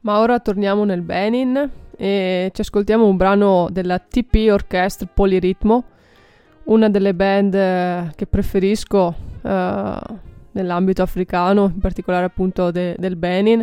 Ma 0.00 0.18
ora 0.20 0.40
torniamo 0.40 0.84
nel 0.84 1.02
Benin 1.02 1.70
e 1.94 2.50
ci 2.54 2.60
ascoltiamo 2.62 3.04
un 3.04 3.18
brano 3.18 3.68
della 3.70 3.98
TP 3.98 4.48
Orchestra 4.50 5.06
Poliritmo, 5.12 5.84
una 6.64 6.88
delle 6.88 7.12
band 7.12 7.54
eh, 7.54 8.10
che 8.16 8.26
preferisco 8.26 9.14
uh, 9.42 9.48
nell'ambito 10.52 11.02
africano, 11.02 11.64
in 11.74 11.78
particolare 11.78 12.24
appunto 12.24 12.70
de- 12.70 12.96
del 12.98 13.16
Benin, 13.16 13.62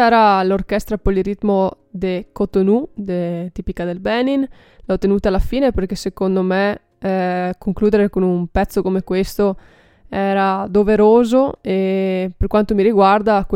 Questa 0.00 0.16
era 0.16 0.42
l'orchestra 0.44 0.96
poliritmo 0.96 1.76
de 1.90 2.28
Cotonou, 2.32 2.88
de, 2.94 3.50
tipica 3.52 3.84
del 3.84 4.00
Benin. 4.00 4.48
L'ho 4.86 4.96
tenuta 4.96 5.28
alla 5.28 5.38
fine 5.38 5.72
perché 5.72 5.94
secondo 5.94 6.40
me 6.40 6.80
eh, 6.98 7.52
concludere 7.58 8.08
con 8.08 8.22
un 8.22 8.46
pezzo 8.46 8.80
come 8.80 9.02
questo 9.02 9.58
era 10.08 10.66
doveroso 10.70 11.58
e 11.60 12.32
per 12.34 12.48
quanto 12.48 12.74
mi 12.74 12.82
riguarda 12.82 13.46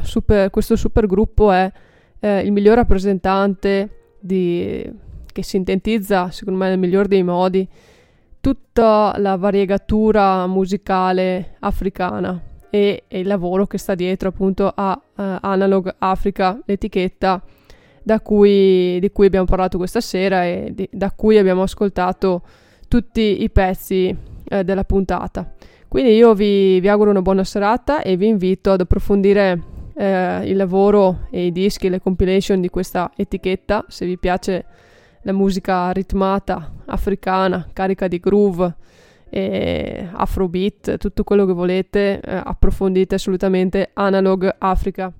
super, 0.00 0.48
questo 0.48 0.74
super 0.74 1.06
gruppo 1.06 1.52
è 1.52 1.70
eh, 2.18 2.40
il 2.40 2.50
miglior 2.50 2.76
rappresentante 2.76 4.14
di, 4.18 4.90
che 5.30 5.42
sintetizza, 5.42 6.30
secondo 6.30 6.60
me 6.60 6.70
nel 6.70 6.78
miglior 6.78 7.08
dei 7.08 7.22
modi, 7.22 7.68
tutta 8.40 9.14
la 9.18 9.36
variegatura 9.36 10.46
musicale 10.46 11.56
africana 11.58 12.52
e, 12.74 13.04
e 13.06 13.20
il 13.20 13.28
lavoro 13.28 13.68
che 13.68 13.78
sta 13.78 13.94
dietro 13.94 14.30
appunto 14.30 14.72
a 14.74 15.00
uh, 15.00 15.22
Analog 15.42 15.94
Africa, 15.98 16.60
l'etichetta 16.64 17.40
cui, 18.20 18.98
di 18.98 19.10
cui 19.12 19.26
abbiamo 19.26 19.46
parlato 19.46 19.78
questa 19.78 20.00
sera 20.00 20.44
e 20.44 20.72
di, 20.74 20.88
da 20.90 21.12
cui 21.12 21.38
abbiamo 21.38 21.62
ascoltato 21.62 22.42
tutti 22.88 23.44
i 23.44 23.50
pezzi 23.50 24.14
eh, 24.48 24.64
della 24.64 24.82
puntata. 24.82 25.52
Quindi 25.86 26.16
io 26.16 26.34
vi, 26.34 26.80
vi, 26.80 26.88
auguro 26.88 27.10
una 27.10 27.22
buona 27.22 27.44
serata 27.44 28.02
e 28.02 28.16
vi 28.16 28.26
invito 28.26 28.72
ad 28.72 28.80
approfondire 28.80 29.62
eh, 29.94 30.40
il 30.50 30.56
lavoro 30.56 31.28
e 31.30 31.46
i 31.46 31.52
dischi, 31.52 31.88
le 31.88 32.00
compilation 32.00 32.60
di 32.60 32.70
questa 32.70 33.12
etichetta, 33.14 33.84
se 33.86 34.04
vi 34.04 34.18
piace 34.18 34.64
la 35.22 35.32
musica 35.32 35.92
ritmata, 35.92 36.72
africana, 36.86 37.68
carica 37.72 38.08
di 38.08 38.18
groove 38.18 38.74
e 39.34 40.08
afrobeat, 40.12 40.96
tutto 40.96 41.24
quello 41.24 41.44
che 41.44 41.52
volete, 41.52 42.20
eh, 42.20 42.40
approfondite 42.44 43.16
assolutamente 43.16 43.90
Analog 43.94 44.54
Africa. 44.58 45.12